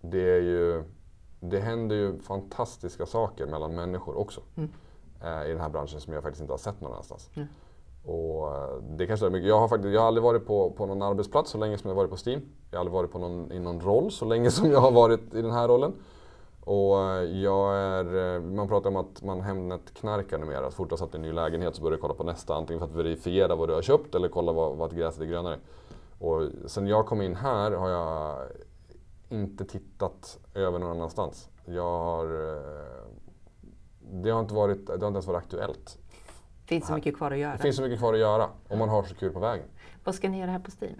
det, 0.00 0.30
är 0.36 0.40
ju, 0.40 0.84
det 1.40 1.60
händer 1.60 1.96
ju 1.96 2.18
fantastiska 2.18 3.06
saker 3.06 3.46
mellan 3.46 3.74
människor 3.74 4.18
också. 4.18 4.42
Mm 4.56 4.70
eh, 5.24 5.46
i 5.46 5.48
den 5.48 5.60
här 5.60 5.68
branschen 5.68 6.00
som 6.00 6.12
jag 6.12 6.22
faktiskt 6.22 6.40
inte 6.40 6.52
har 6.52 6.58
sett 6.58 6.80
någon 6.80 6.92
annanstans. 6.92 7.30
Mm. 7.34 7.48
Och 8.04 8.56
eh, 8.56 8.82
det 8.96 9.06
kanske 9.06 9.26
är 9.26 9.30
mycket. 9.30 9.48
Jag 9.48 9.60
har, 9.60 9.68
faktiskt, 9.68 9.94
jag 9.94 10.00
har 10.00 10.08
aldrig 10.08 10.24
varit 10.24 10.46
på, 10.46 10.70
på 10.70 10.86
någon 10.86 11.02
arbetsplats 11.02 11.50
så 11.50 11.58
länge 11.58 11.78
som 11.78 11.88
jag 11.88 11.96
har 11.96 12.02
varit 12.02 12.10
på 12.10 12.30
Steam. 12.30 12.40
Jag 12.70 12.78
har 12.78 12.80
aldrig 12.80 12.92
varit 12.92 13.12
på 13.12 13.18
någon, 13.18 13.52
i 13.52 13.58
någon 13.58 13.80
roll 13.80 14.10
så 14.10 14.24
länge 14.24 14.50
som 14.50 14.70
jag 14.70 14.80
har 14.80 14.90
varit 14.90 15.34
i 15.34 15.42
den 15.42 15.50
här 15.50 15.68
rollen. 15.68 15.92
Och 16.68 17.00
eh, 17.00 17.22
jag 17.22 17.76
är, 17.76 18.34
eh, 18.34 18.40
man 18.40 18.68
pratar 18.68 18.90
om 18.90 18.96
att 18.96 19.22
man 19.22 19.40
Hemnet-knarkar 19.40 20.38
numera. 20.38 20.70
Så 20.70 20.76
fort 20.76 20.88
du 20.88 20.92
har 20.92 20.98
satt 20.98 21.14
en 21.14 21.22
ny 21.22 21.32
lägenhet 21.32 21.74
så 21.74 21.82
börjar 21.82 21.96
du 21.96 22.00
kolla 22.00 22.14
på 22.14 22.24
nästa. 22.24 22.54
Antingen 22.54 22.80
för 22.80 22.86
att 22.86 22.94
verifiera 22.94 23.54
vad 23.54 23.68
du 23.68 23.74
har 23.74 23.82
köpt 23.82 24.14
eller 24.14 24.28
kolla 24.28 24.52
vad, 24.52 24.76
vad 24.76 24.96
gräset 24.96 25.20
är 25.20 25.26
grönare. 25.26 25.58
Och 26.18 26.42
sen 26.66 26.86
jag 26.86 27.06
kom 27.06 27.22
in 27.22 27.36
här 27.36 27.70
har 27.70 27.88
jag 27.88 28.36
inte 29.28 29.64
tittat 29.64 30.38
över 30.54 30.78
någon 30.78 30.90
annanstans. 30.90 31.48
Jag 31.64 31.98
har 31.98 32.26
det 34.12 34.30
har 34.30 34.40
inte, 34.40 34.54
varit, 34.54 34.86
det 34.86 34.92
har 34.92 34.94
inte 34.94 35.06
ens 35.06 35.26
varit 35.26 35.38
aktuellt. 35.38 35.98
Det 36.62 36.68
finns 36.68 36.86
så 36.86 36.92
mycket 36.92 37.16
kvar 37.16 37.30
att 37.30 37.38
göra. 37.38 37.52
Det 37.52 37.58
finns 37.58 37.76
så 37.76 37.82
mycket 37.82 37.98
kvar 37.98 38.12
att 38.14 38.20
göra 38.20 38.48
och 38.68 38.78
man 38.78 38.88
har 38.88 39.02
så 39.02 39.14
kul 39.14 39.32
på 39.32 39.40
vägen. 39.40 39.66
Vad 40.04 40.14
ska 40.14 40.28
ni 40.28 40.40
göra 40.40 40.50
här 40.50 40.58
på 40.58 40.70
Steam? 40.80 40.96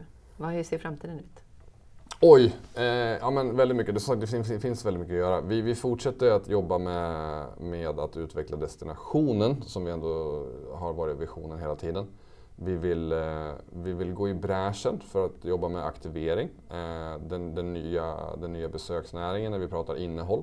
Hur 0.53 0.63
ser 0.63 0.79
framtiden 0.79 1.19
ut? 1.19 1.45
Oj, 2.21 2.57
eh, 2.75 2.85
ja 2.85 3.31
men 3.31 3.57
väldigt 3.57 3.77
mycket. 3.77 4.07
Det, 4.07 4.17
det, 4.17 4.27
finns, 4.27 4.63
finns 4.63 4.85
väldigt 4.85 5.01
mycket 5.01 5.15
att 5.15 5.19
göra. 5.19 5.41
Vi, 5.41 5.61
vi 5.61 5.75
fortsätter 5.75 6.31
att 6.31 6.49
jobba 6.49 6.79
med, 6.79 7.47
med 7.61 8.01
att 8.01 8.17
utveckla 8.17 8.57
destinationen 8.57 9.63
som 9.63 9.85
vi 9.85 9.91
ändå 9.91 10.45
har 10.75 10.93
varit 10.93 11.17
visionen 11.17 11.59
hela 11.59 11.77
tiden. 11.77 12.07
Vi 12.57 12.77
vill, 12.77 13.13
eh, 13.13 13.51
vi 13.71 13.93
vill 13.93 14.13
gå 14.13 14.29
i 14.29 14.35
bräschen 14.35 15.01
för 15.01 15.27
att 15.27 15.45
jobba 15.45 15.69
med 15.69 15.87
aktivering. 15.87 16.49
Eh, 16.71 17.21
den, 17.29 17.55
den, 17.55 17.73
nya, 17.73 18.37
den 18.37 18.53
nya 18.53 18.69
besöksnäringen 18.69 19.53
när 19.53 19.59
vi 19.59 19.69
pratar 19.69 19.97
innehåll 19.97 20.43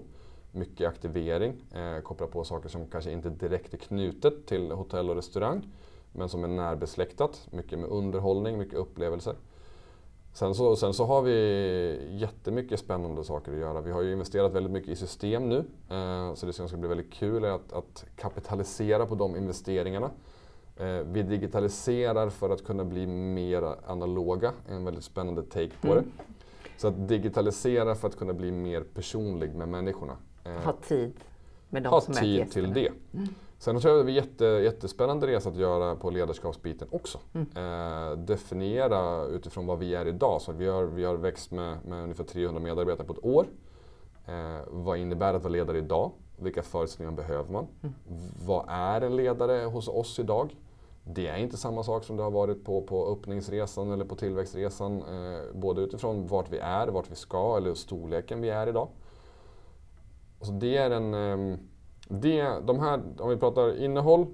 mycket 0.52 0.88
aktivering, 0.88 1.54
eh, 1.74 2.02
koppla 2.02 2.28
på 2.28 2.44
saker 2.44 2.70
som 2.70 2.88
kanske 2.88 3.12
inte 3.12 3.30
direkt 3.30 3.74
är 3.74 3.78
knutet 3.78 4.46
till 4.46 4.72
hotell 4.72 5.10
och 5.10 5.16
restaurang, 5.16 5.68
men 6.12 6.30
som 6.30 6.44
är 6.44 6.48
närbesläktat. 6.48 7.48
Mycket 7.52 7.80
med 7.80 7.90
underhållning, 7.90 8.58
mycket 8.58 8.76
upplevelser. 8.76 9.36
Sen 10.36 10.56
så, 10.56 10.76
sen 10.76 10.94
så 10.94 11.06
har 11.06 11.22
vi 11.22 12.08
jättemycket 12.12 12.80
spännande 12.80 13.24
saker 13.24 13.52
att 13.52 13.58
göra. 13.58 13.82
Vi 13.82 13.92
har 13.92 14.02
ju 14.02 14.12
investerat 14.14 14.54
väldigt 14.54 14.72
mycket 14.72 14.90
i 14.90 14.96
system 14.96 15.50
nu, 15.50 15.58
eh, 15.90 16.34
så 16.34 16.46
det 16.46 16.54
som 16.54 16.68
ska 16.68 16.78
bli 16.78 16.90
väldigt 16.90 17.14
kul 17.14 17.44
är 17.44 17.50
att, 17.50 17.74
att 17.74 18.06
kapitalisera 18.16 19.06
på 19.06 19.16
de 19.16 19.36
investeringarna. 19.36 20.12
Eh, 20.78 20.88
vi 20.88 21.24
digitaliserar 21.24 22.30
för 22.30 22.50
att 22.50 22.66
kunna 22.66 22.86
bli 22.86 23.08
mer 23.08 23.76
analoga, 23.88 24.52
en 24.70 24.86
väldigt 24.86 25.04
spännande 25.04 25.44
take 25.44 25.72
på 25.82 25.92
mm. 25.92 26.04
det. 26.04 26.24
Så 26.78 26.88
att 26.88 27.08
digitalisera 27.08 27.96
för 27.96 28.08
att 28.08 28.18
kunna 28.18 28.34
bli 28.34 28.52
mer 28.52 28.82
personlig 28.82 29.56
med 29.56 29.68
människorna. 29.68 30.18
Eh, 30.44 30.52
ha 30.52 30.74
tid 30.74 31.14
med 31.70 31.84
de 31.84 31.90
ha 31.90 32.02
som 32.02 32.14
tid 32.14 32.40
är 32.40 32.46
till 32.46 32.74
det. 32.74 32.92
Mm. 33.14 33.28
Sen 33.58 33.80
tror 33.80 33.98
jag 33.98 34.06
det 34.06 34.12
är 34.12 34.14
jätte, 34.14 34.46
jättespännande 34.46 35.28
resa 35.28 35.50
att 35.50 35.56
göra 35.56 35.96
på 35.96 36.10
ledarskapsbiten 36.10 36.88
också. 36.92 37.20
Mm. 37.34 37.48
Eh, 37.56 38.18
definiera 38.18 39.26
utifrån 39.26 39.66
vad 39.66 39.80
vi 39.80 39.96
är 39.96 40.08
idag. 40.08 40.42
Så 40.42 40.52
vi 40.52 40.68
har, 40.68 40.84
vi 40.84 41.04
har 41.04 41.16
växt 41.16 41.52
med, 41.52 41.86
med 41.86 42.04
ungefär 42.04 42.24
300 42.24 42.62
medarbetare 42.62 43.08
på 43.08 43.14
ett 43.14 43.26
år. 43.26 43.48
Eh, 44.26 44.60
vad 44.68 44.98
innebär 44.98 45.32
det 45.32 45.38
att 45.38 45.44
vara 45.44 45.52
ledare 45.52 45.78
idag? 45.78 46.12
Vilka 46.38 46.64
förutsättningar 46.64 47.12
behöver 47.12 47.52
man? 47.52 47.68
Mm. 47.82 47.96
Vad 48.46 48.66
är 48.68 49.02
en 49.02 49.16
ledare 49.16 49.66
hos 49.66 49.88
oss 49.88 50.20
idag? 50.20 50.56
Det 51.04 51.28
är 51.28 51.38
inte 51.38 51.58
samma 51.58 51.84
sak 51.84 52.04
som 52.04 52.18
det 52.18 52.24
har 52.24 52.32
varit 52.32 52.66
på, 52.66 52.82
på 52.82 53.08
öppningsresan 53.08 53.92
eller 53.92 54.06
på 54.06 54.16
tillväxtresan. 54.16 54.98
Eh, 54.98 55.42
både 55.54 55.82
utifrån 55.82 56.28
vart 56.28 56.52
vi 56.52 56.58
är, 56.58 56.88
vart 56.88 57.12
vi 57.12 57.16
ska 57.16 57.58
eller 57.58 57.74
storleken 57.74 58.42
vi 58.42 58.50
är 58.50 58.68
idag. 58.68 58.88
Alltså 60.40 60.54
det 60.54 60.78
är 60.78 60.92
en... 60.92 61.70
Det, 62.08 62.60
de 62.66 62.80
här, 62.80 63.02
om 63.20 63.30
vi 63.30 63.38
pratar 63.38 63.78
innehåll, 63.78 64.28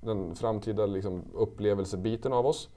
den 0.00 0.34
framtida 0.34 0.86
liksom 0.86 1.24
upplevelsebiten 1.34 2.32
av 2.32 2.46
oss. 2.46 2.68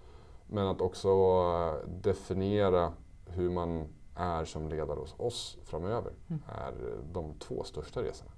Men 0.48 0.68
att 0.68 0.82
också 0.82 1.10
eh, 1.10 1.90
definiera 1.90 2.94
hur 3.26 3.50
man 3.50 3.88
är 4.16 4.46
som 4.46 4.70
ledare 4.70 5.00
hos 5.00 5.16
oss 5.18 5.58
framöver 5.66 6.12
mm. 6.30 6.42
är 6.48 6.74
de 7.14 7.34
två 7.40 7.64
största 7.64 8.04
resorna. 8.04 8.32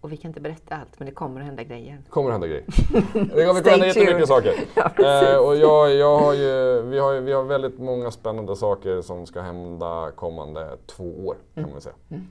Och 0.00 0.12
vi 0.12 0.16
kan 0.16 0.28
inte 0.28 0.40
berätta 0.40 0.76
allt, 0.76 0.98
men 0.98 1.06
det 1.06 1.12
kommer 1.12 1.40
att 1.40 1.46
hända 1.46 1.62
grejer. 1.62 2.02
Det 2.04 2.10
kommer 2.10 2.28
att 2.28 2.34
hända 2.34 2.46
grejer. 2.46 2.64
det 3.34 3.46
kommer 3.46 3.60
att 3.60 3.66
hända 3.66 3.86
jättemycket 3.86 4.28
saker. 4.28 4.54
ja, 4.74 5.32
eh, 5.32 5.38
och 5.38 5.56
jag, 5.56 5.94
jag 5.94 6.18
har 6.18 6.34
ju, 6.34 6.82
vi, 6.82 6.98
har, 6.98 7.20
vi 7.20 7.32
har 7.32 7.42
väldigt 7.42 7.78
många 7.78 8.10
spännande 8.10 8.56
saker 8.56 9.02
som 9.02 9.26
ska 9.26 9.40
hända 9.40 10.10
kommande 10.16 10.76
två 10.86 11.26
år, 11.26 11.36
kan 11.54 11.62
mm. 11.62 11.72
man 11.72 11.80
säga. 11.80 11.94
Mm. 12.08 12.26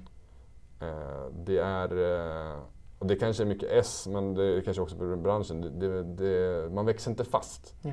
Eh, 0.81 1.25
det 1.45 1.57
är, 1.57 1.91
eh, 1.91 2.57
och 2.99 3.07
det 3.07 3.15
kanske 3.15 3.43
är 3.43 3.47
mycket 3.47 3.71
S, 3.71 4.07
men 4.11 4.33
det 4.33 4.61
kanske 4.65 4.81
också 4.81 4.95
beror 4.95 5.15
på 5.15 5.21
branschen. 5.21 5.79
Det, 5.79 6.03
det, 6.03 6.69
man 6.73 6.85
växer 6.85 7.11
inte 7.11 7.25
fast. 7.25 7.75
Ja. 7.81 7.91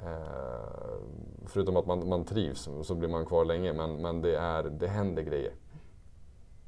Eh, 0.00 0.98
förutom 1.46 1.76
att 1.76 1.86
man, 1.86 2.08
man 2.08 2.24
trivs 2.24 2.68
så 2.82 2.94
blir 2.94 3.08
man 3.08 3.26
kvar 3.26 3.44
länge, 3.44 3.72
men, 3.72 4.02
men 4.02 4.22
det, 4.22 4.38
är, 4.38 4.62
det 4.62 4.88
händer 4.88 5.22
grejer. 5.22 5.52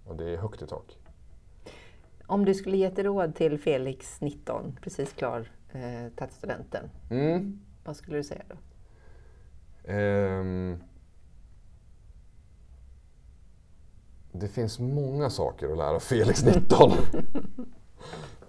Och 0.05 0.17
det 0.17 0.31
är 0.31 0.37
högt 0.37 0.63
i 0.63 0.67
tak. 0.67 0.99
Om 2.27 2.45
du 2.45 2.55
skulle 2.55 2.77
ge 2.77 2.85
ett 2.85 2.99
råd 2.99 3.35
till 3.35 3.59
Felix, 3.59 4.21
19, 4.21 4.79
precis 4.83 5.13
klar, 5.13 5.51
eh, 5.73 6.13
tagit 6.17 6.35
studenten. 6.35 6.91
Mm. 7.11 7.61
Vad 7.85 7.97
skulle 7.97 8.17
du 8.17 8.25
säga 8.25 8.43
då? 8.49 8.57
Ehm, 9.93 10.79
det 14.33 14.49
finns 14.49 14.79
många 14.79 15.31
saker 15.31 15.73
att 15.73 15.79
lära 15.79 16.01
Felix 16.01 16.45
19. 16.45 16.93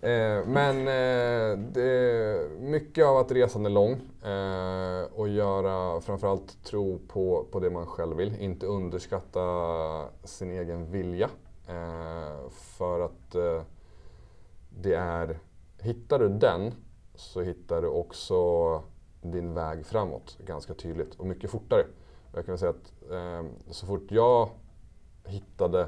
eh, 0.02 0.46
men 0.46 0.78
eh, 0.78 1.58
det, 1.72 2.50
mycket 2.60 3.06
av 3.06 3.18
att 3.18 3.32
resan 3.32 3.66
är 3.66 3.70
lång 3.70 3.92
eh, 4.24 5.20
och 5.20 5.30
göra, 5.30 6.02
framförallt 6.02 6.64
tro 6.64 7.00
på, 7.08 7.46
på 7.52 7.60
det 7.60 7.70
man 7.70 7.86
själv 7.86 8.18
vill. 8.18 8.36
Inte 8.40 8.66
underskatta 8.66 9.42
sin 10.24 10.52
egen 10.52 10.92
vilja. 10.92 11.30
Eh, 11.68 12.50
för 12.50 13.00
att 13.00 13.36
eh, 13.36 13.62
det 14.70 14.94
är, 14.94 15.40
hittar 15.80 16.20
du 16.20 16.30
den 16.30 16.74
så 17.16 17.42
hittar 17.42 17.82
du 17.82 17.88
också 17.88 18.82
din 19.22 19.54
väg 19.54 19.86
framåt 19.86 20.38
ganska 20.46 20.74
tydligt 20.74 21.16
och 21.16 21.26
mycket 21.26 21.52
fortare. 21.52 21.86
Jag 22.34 22.46
kan 22.46 22.58
säga 22.58 22.70
att 22.70 23.12
eh, 23.12 23.46
så 23.70 23.86
fort 23.86 24.12
jag 24.12 24.50
hittade 25.26 25.88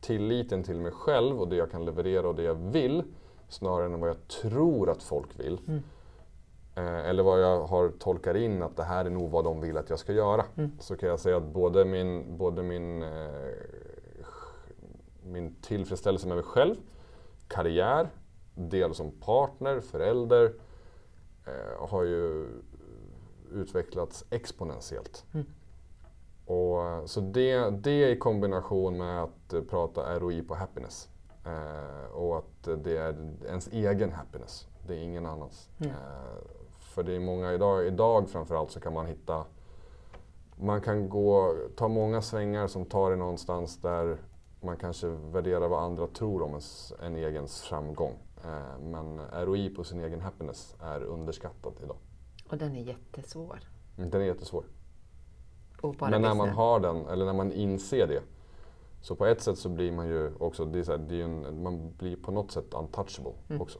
tilliten 0.00 0.62
till 0.62 0.80
mig 0.80 0.92
själv 0.92 1.40
och 1.40 1.48
det 1.48 1.56
jag 1.56 1.70
kan 1.70 1.84
leverera 1.84 2.28
och 2.28 2.34
det 2.34 2.42
jag 2.42 2.54
vill 2.54 3.02
snarare 3.48 3.84
än 3.84 4.00
vad 4.00 4.08
jag 4.08 4.28
tror 4.28 4.90
att 4.90 5.02
folk 5.02 5.40
vill. 5.40 5.60
Mm. 5.66 5.82
Eh, 6.74 7.08
eller 7.08 7.22
vad 7.22 7.42
jag 7.42 7.66
har 7.66 7.88
tolkat 7.88 8.36
in 8.36 8.62
att 8.62 8.76
det 8.76 8.84
här 8.84 9.04
är 9.04 9.10
nog 9.10 9.30
vad 9.30 9.44
de 9.44 9.60
vill 9.60 9.76
att 9.76 9.90
jag 9.90 9.98
ska 9.98 10.12
göra. 10.12 10.44
Mm. 10.56 10.70
Så 10.80 10.96
kan 10.96 11.08
jag 11.08 11.20
säga 11.20 11.36
att 11.36 11.52
både 11.52 11.84
min, 11.84 12.36
både 12.36 12.62
min, 12.62 13.02
eh, 13.02 13.30
min 15.24 15.54
tillfredsställelse 15.54 16.28
med 16.28 16.36
mig 16.36 16.44
själv, 16.44 16.74
karriär, 17.48 18.08
del 18.54 18.94
som 18.94 19.10
partner, 19.10 19.80
förälder 19.80 20.52
eh, 21.46 21.88
har 21.88 22.02
ju 22.02 22.48
utvecklats 23.52 24.24
exponentiellt. 24.30 25.24
Mm. 25.32 25.46
Och, 26.50 27.10
så 27.10 27.20
det, 27.20 27.70
det 27.70 28.10
i 28.10 28.16
kombination 28.16 28.98
med 28.98 29.22
att 29.22 29.52
eh, 29.52 29.62
prata 29.62 30.18
ROI 30.18 30.42
på 30.42 30.54
happiness 30.54 31.08
eh, 31.46 32.12
och 32.12 32.38
att 32.38 32.84
det 32.84 32.96
är 32.96 33.34
ens 33.46 33.68
egen 33.68 34.12
happiness, 34.12 34.66
det 34.86 34.94
är 34.94 34.98
ingen 35.02 35.26
annans. 35.26 35.68
Mm. 35.78 35.90
Eh, 35.90 35.96
för 36.80 37.02
det 37.02 37.16
är 37.16 37.20
många 37.20 37.52
idag, 37.52 37.86
idag 37.86 38.30
framförallt 38.30 38.70
så 38.70 38.80
kan 38.80 38.92
man 38.92 39.06
hitta 39.06 39.44
man 40.56 40.80
kan 40.80 41.08
gå, 41.08 41.56
ta 41.76 41.88
många 41.88 42.22
svängar 42.22 42.66
som 42.66 42.84
tar 42.84 43.12
en 43.12 43.18
någonstans 43.18 43.76
där 43.80 44.18
man 44.60 44.76
kanske 44.76 45.06
värderar 45.08 45.68
vad 45.68 45.82
andra 45.82 46.06
tror 46.06 46.42
om 46.42 46.50
ens, 46.50 46.92
en 47.02 47.16
egens 47.16 47.62
framgång. 47.62 48.18
Eh, 48.44 48.78
men 48.80 49.20
ROI 49.20 49.70
på 49.70 49.84
sin 49.84 50.00
egen 50.00 50.20
happiness 50.20 50.76
är 50.80 51.02
underskattad 51.02 51.72
idag. 51.84 51.96
Och 52.48 52.58
den 52.58 52.76
är 52.76 52.82
jättesvår. 52.82 53.60
Den 53.96 54.20
är 54.20 54.24
jättesvår. 54.24 54.64
Men 56.00 56.22
när 56.22 56.34
man 56.34 56.48
har 56.48 56.80
den, 56.80 57.06
eller 57.06 57.24
när 57.26 57.32
man 57.32 57.52
inser 57.52 58.06
det, 58.06 58.22
så 59.02 59.14
på 59.16 59.26
ett 59.26 59.42
sätt 59.42 59.58
så 59.58 59.68
blir 59.68 59.92
man 59.92 60.08
ju 60.08 60.34
också, 60.38 60.64
det 60.64 60.78
är 60.78 60.82
så 60.82 60.90
här, 60.90 60.98
det 60.98 61.20
är 61.20 61.24
en, 61.24 61.62
man 61.62 61.92
blir 61.98 62.16
på 62.16 62.30
något 62.32 62.50
sätt 62.50 62.74
untouchable 62.74 63.32
Mm. 63.48 63.62
också. 63.62 63.78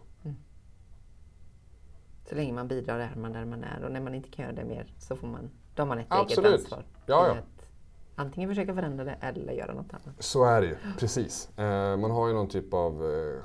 Så 2.28 2.34
länge 2.34 2.52
man 2.52 2.68
bidrar 2.68 2.98
är 2.98 3.14
man 3.16 3.32
där 3.32 3.44
man 3.44 3.64
är 3.64 3.84
och 3.84 3.92
när 3.92 4.00
man 4.00 4.14
inte 4.14 4.28
kan 4.30 4.44
göra 4.44 4.54
det 4.54 4.64
mer 4.64 4.94
så 4.98 5.16
får 5.16 5.26
man, 5.26 5.50
då 5.74 5.82
har 5.82 5.86
man 5.88 5.98
ett 5.98 6.06
Absolut. 6.08 6.46
eget 6.50 6.60
ansvar. 6.60 6.84
Ja, 7.06 7.26
ja. 7.28 7.34
Antingen 8.14 8.48
försöka 8.50 8.74
förändra 8.74 9.04
det 9.04 9.12
eller 9.20 9.52
göra 9.52 9.72
något 9.74 9.86
annat. 9.92 10.24
Så 10.24 10.44
är 10.44 10.60
det 10.60 10.66
ju, 10.66 10.76
precis. 10.98 11.58
Eh, 11.58 11.96
man 11.96 12.10
har 12.10 12.28
ju 12.28 12.34
någon 12.34 12.48
typ 12.48 12.74
av 12.74 12.92
eh, 12.92 13.40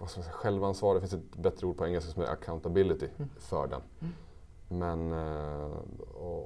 vad 0.00 0.10
ska 0.10 0.20
man 0.20 0.24
säga, 0.24 0.32
självansvar, 0.36 0.94
det 0.94 1.00
finns 1.00 1.12
ett 1.12 1.36
bättre 1.36 1.66
ord 1.66 1.76
på 1.76 1.86
engelska 1.86 2.12
som 2.12 2.22
är 2.22 2.26
accountability 2.26 3.08
Mm. 3.16 3.30
för 3.38 3.66
den. 3.66 3.80
Mm. 4.00 4.12
Men, 4.68 5.12
eh, 5.12 5.76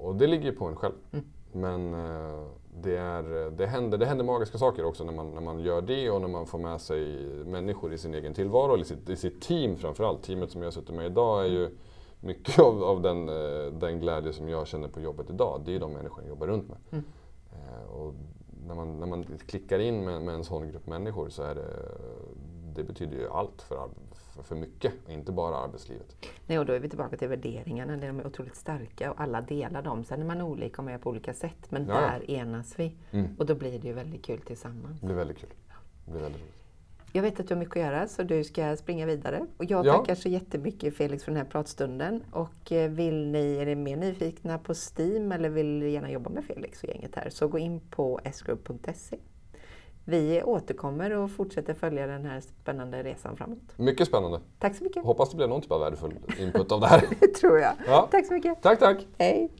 och, 0.06 0.16
det 0.16 0.26
ligger 0.26 0.44
ju 0.44 0.52
på 0.52 0.64
en 0.64 0.76
själv. 0.76 0.94
Mm. 1.12 1.24
Men 1.52 1.94
eh, 1.94 2.44
det, 2.82 2.96
är, 2.96 3.50
det, 3.50 3.66
händer, 3.66 3.98
det 3.98 4.06
händer 4.06 4.24
magiska 4.24 4.58
saker 4.58 4.84
också 4.84 5.04
när 5.04 5.12
man, 5.12 5.30
när 5.30 5.40
man 5.40 5.60
gör 5.60 5.82
det 5.82 6.10
och 6.10 6.20
när 6.20 6.28
man 6.28 6.46
får 6.46 6.58
med 6.58 6.80
sig 6.80 7.26
människor 7.44 7.92
i 7.92 7.98
sin 7.98 8.14
egen 8.14 8.34
tillvaro, 8.34 8.72
eller 8.74 8.84
i 8.84 8.86
sitt, 8.86 9.08
i 9.08 9.16
sitt 9.16 9.40
team 9.42 9.76
framförallt. 9.76 10.22
Teamet 10.22 10.50
som 10.50 10.62
jag 10.62 10.72
sitter 10.72 10.92
med 10.92 11.06
idag 11.06 11.44
är 11.44 11.48
ju 11.48 11.70
mycket 12.20 12.58
av, 12.58 12.84
av 12.84 13.02
den, 13.02 13.28
eh, 13.28 13.72
den 13.72 14.00
glädje 14.00 14.32
som 14.32 14.48
jag 14.48 14.66
känner 14.66 14.88
på 14.88 15.00
jobbet 15.00 15.30
idag. 15.30 15.62
Det 15.64 15.74
är 15.74 15.80
de 15.80 15.92
människor 15.92 16.22
jag 16.22 16.28
jobbar 16.28 16.46
runt 16.46 16.68
med. 16.68 16.78
Mm. 16.90 17.04
Eh, 17.52 17.90
och 17.90 18.14
när, 18.66 18.74
man, 18.74 19.00
när 19.00 19.06
man 19.06 19.24
klickar 19.46 19.78
in 19.78 20.04
med, 20.04 20.22
med 20.22 20.34
en 20.34 20.44
sån 20.44 20.68
grupp 20.68 20.86
människor 20.86 21.28
så 21.28 21.42
är 21.42 21.54
det, 21.54 21.66
det 22.74 22.84
betyder 22.84 23.16
ju 23.16 23.28
allt 23.28 23.62
för, 23.62 23.88
för, 24.36 24.42
för 24.42 24.54
mycket, 24.56 24.92
inte 25.08 25.32
bara 25.32 25.56
arbetslivet. 25.56 26.16
Nej, 26.46 26.58
och 26.58 26.66
då 26.66 26.72
är 26.72 26.80
vi 26.80 26.88
tillbaka 26.88 27.16
till 27.16 27.28
värderingarna. 27.28 27.96
De 27.96 28.06
är 28.20 28.26
otroligt 28.26 28.56
starka 28.56 29.10
och 29.12 29.20
alla 29.20 29.40
delar 29.40 29.82
dem. 29.82 30.04
Sen 30.04 30.20
är 30.20 30.24
man 30.26 30.40
olika 30.42 30.78
och 30.82 30.84
med 30.84 31.00
på 31.02 31.10
olika 31.10 31.34
sätt. 31.34 31.70
Men 31.70 31.86
Ja, 31.88 31.94
där 32.00 32.30
enas 32.30 32.78
vi. 32.78 32.96
Mm. 33.10 33.26
Och 33.38 33.46
då 33.46 33.54
blir 33.54 33.78
det 33.78 33.88
ju 33.88 33.92
väldigt 33.94 34.24
kul 34.24 34.40
tillsammans. 34.40 35.00
Det 35.00 35.06
blir 35.06 35.16
väldigt 35.16 35.38
kul. 35.38 35.50
Det 36.04 36.10
blir 36.10 36.20
väldigt 36.22 36.42
roligt. 36.42 36.52
Jag 37.12 37.22
vet 37.22 37.40
att 37.40 37.48
du 37.48 37.54
har 37.54 37.58
mycket 37.60 37.76
att 37.76 37.82
göra 37.82 38.08
så 38.08 38.22
du 38.22 38.44
ska 38.44 38.76
springa 38.76 39.06
vidare. 39.06 39.46
Och 39.56 39.64
jag 39.64 39.86
Ja. 39.86 39.92
tackar 39.98 40.14
så 40.14 40.28
jättemycket 40.28 40.96
Felix 40.96 41.24
för 41.24 41.32
den 41.32 41.36
här 41.42 41.50
pratstunden. 41.50 42.22
Och 42.30 42.72
eh, 42.72 42.90
vill 42.90 43.26
ni, 43.26 43.56
är 43.56 43.66
ni 43.66 43.74
mer 43.74 43.96
nyfikna 43.96 44.58
på 44.58 44.74
Steam 44.74 45.32
eller 45.32 45.48
vill 45.48 45.82
gärna 45.82 46.10
jobba 46.10 46.30
med 46.30 46.44
Felix 46.44 46.82
och 46.82 46.88
gänget 46.88 47.14
här 47.14 47.30
så 47.30 47.48
gå 47.48 47.58
in 47.58 47.80
på 47.90 48.20
sgroup.se. 48.32 49.18
Vi 50.08 50.42
återkommer 50.42 51.10
och 51.16 51.30
fortsätter 51.30 51.74
följa 51.74 52.06
den 52.06 52.24
här 52.24 52.40
spännande 52.40 53.02
resan 53.02 53.36
framåt. 53.36 53.58
Mycket 53.76 54.06
spännande. 54.06 54.40
Tack 54.58 54.76
så 54.76 54.84
mycket. 54.84 55.04
Hoppas 55.04 55.30
det 55.30 55.36
blev 55.36 55.48
någon 55.48 55.60
typ 55.60 55.72
av 55.72 55.80
värdefull 55.80 56.14
input 56.38 56.72
av 56.72 56.80
det 56.80 56.86
här. 56.86 57.04
Det 57.20 57.28
tror 57.28 57.58
jag. 57.58 57.72
Ja. 57.86 58.08
Tack 58.10 58.26
så 58.26 58.32
mycket. 58.32 58.62
Tack, 58.62 58.78
tack! 58.78 59.06
Hej! 59.18 59.50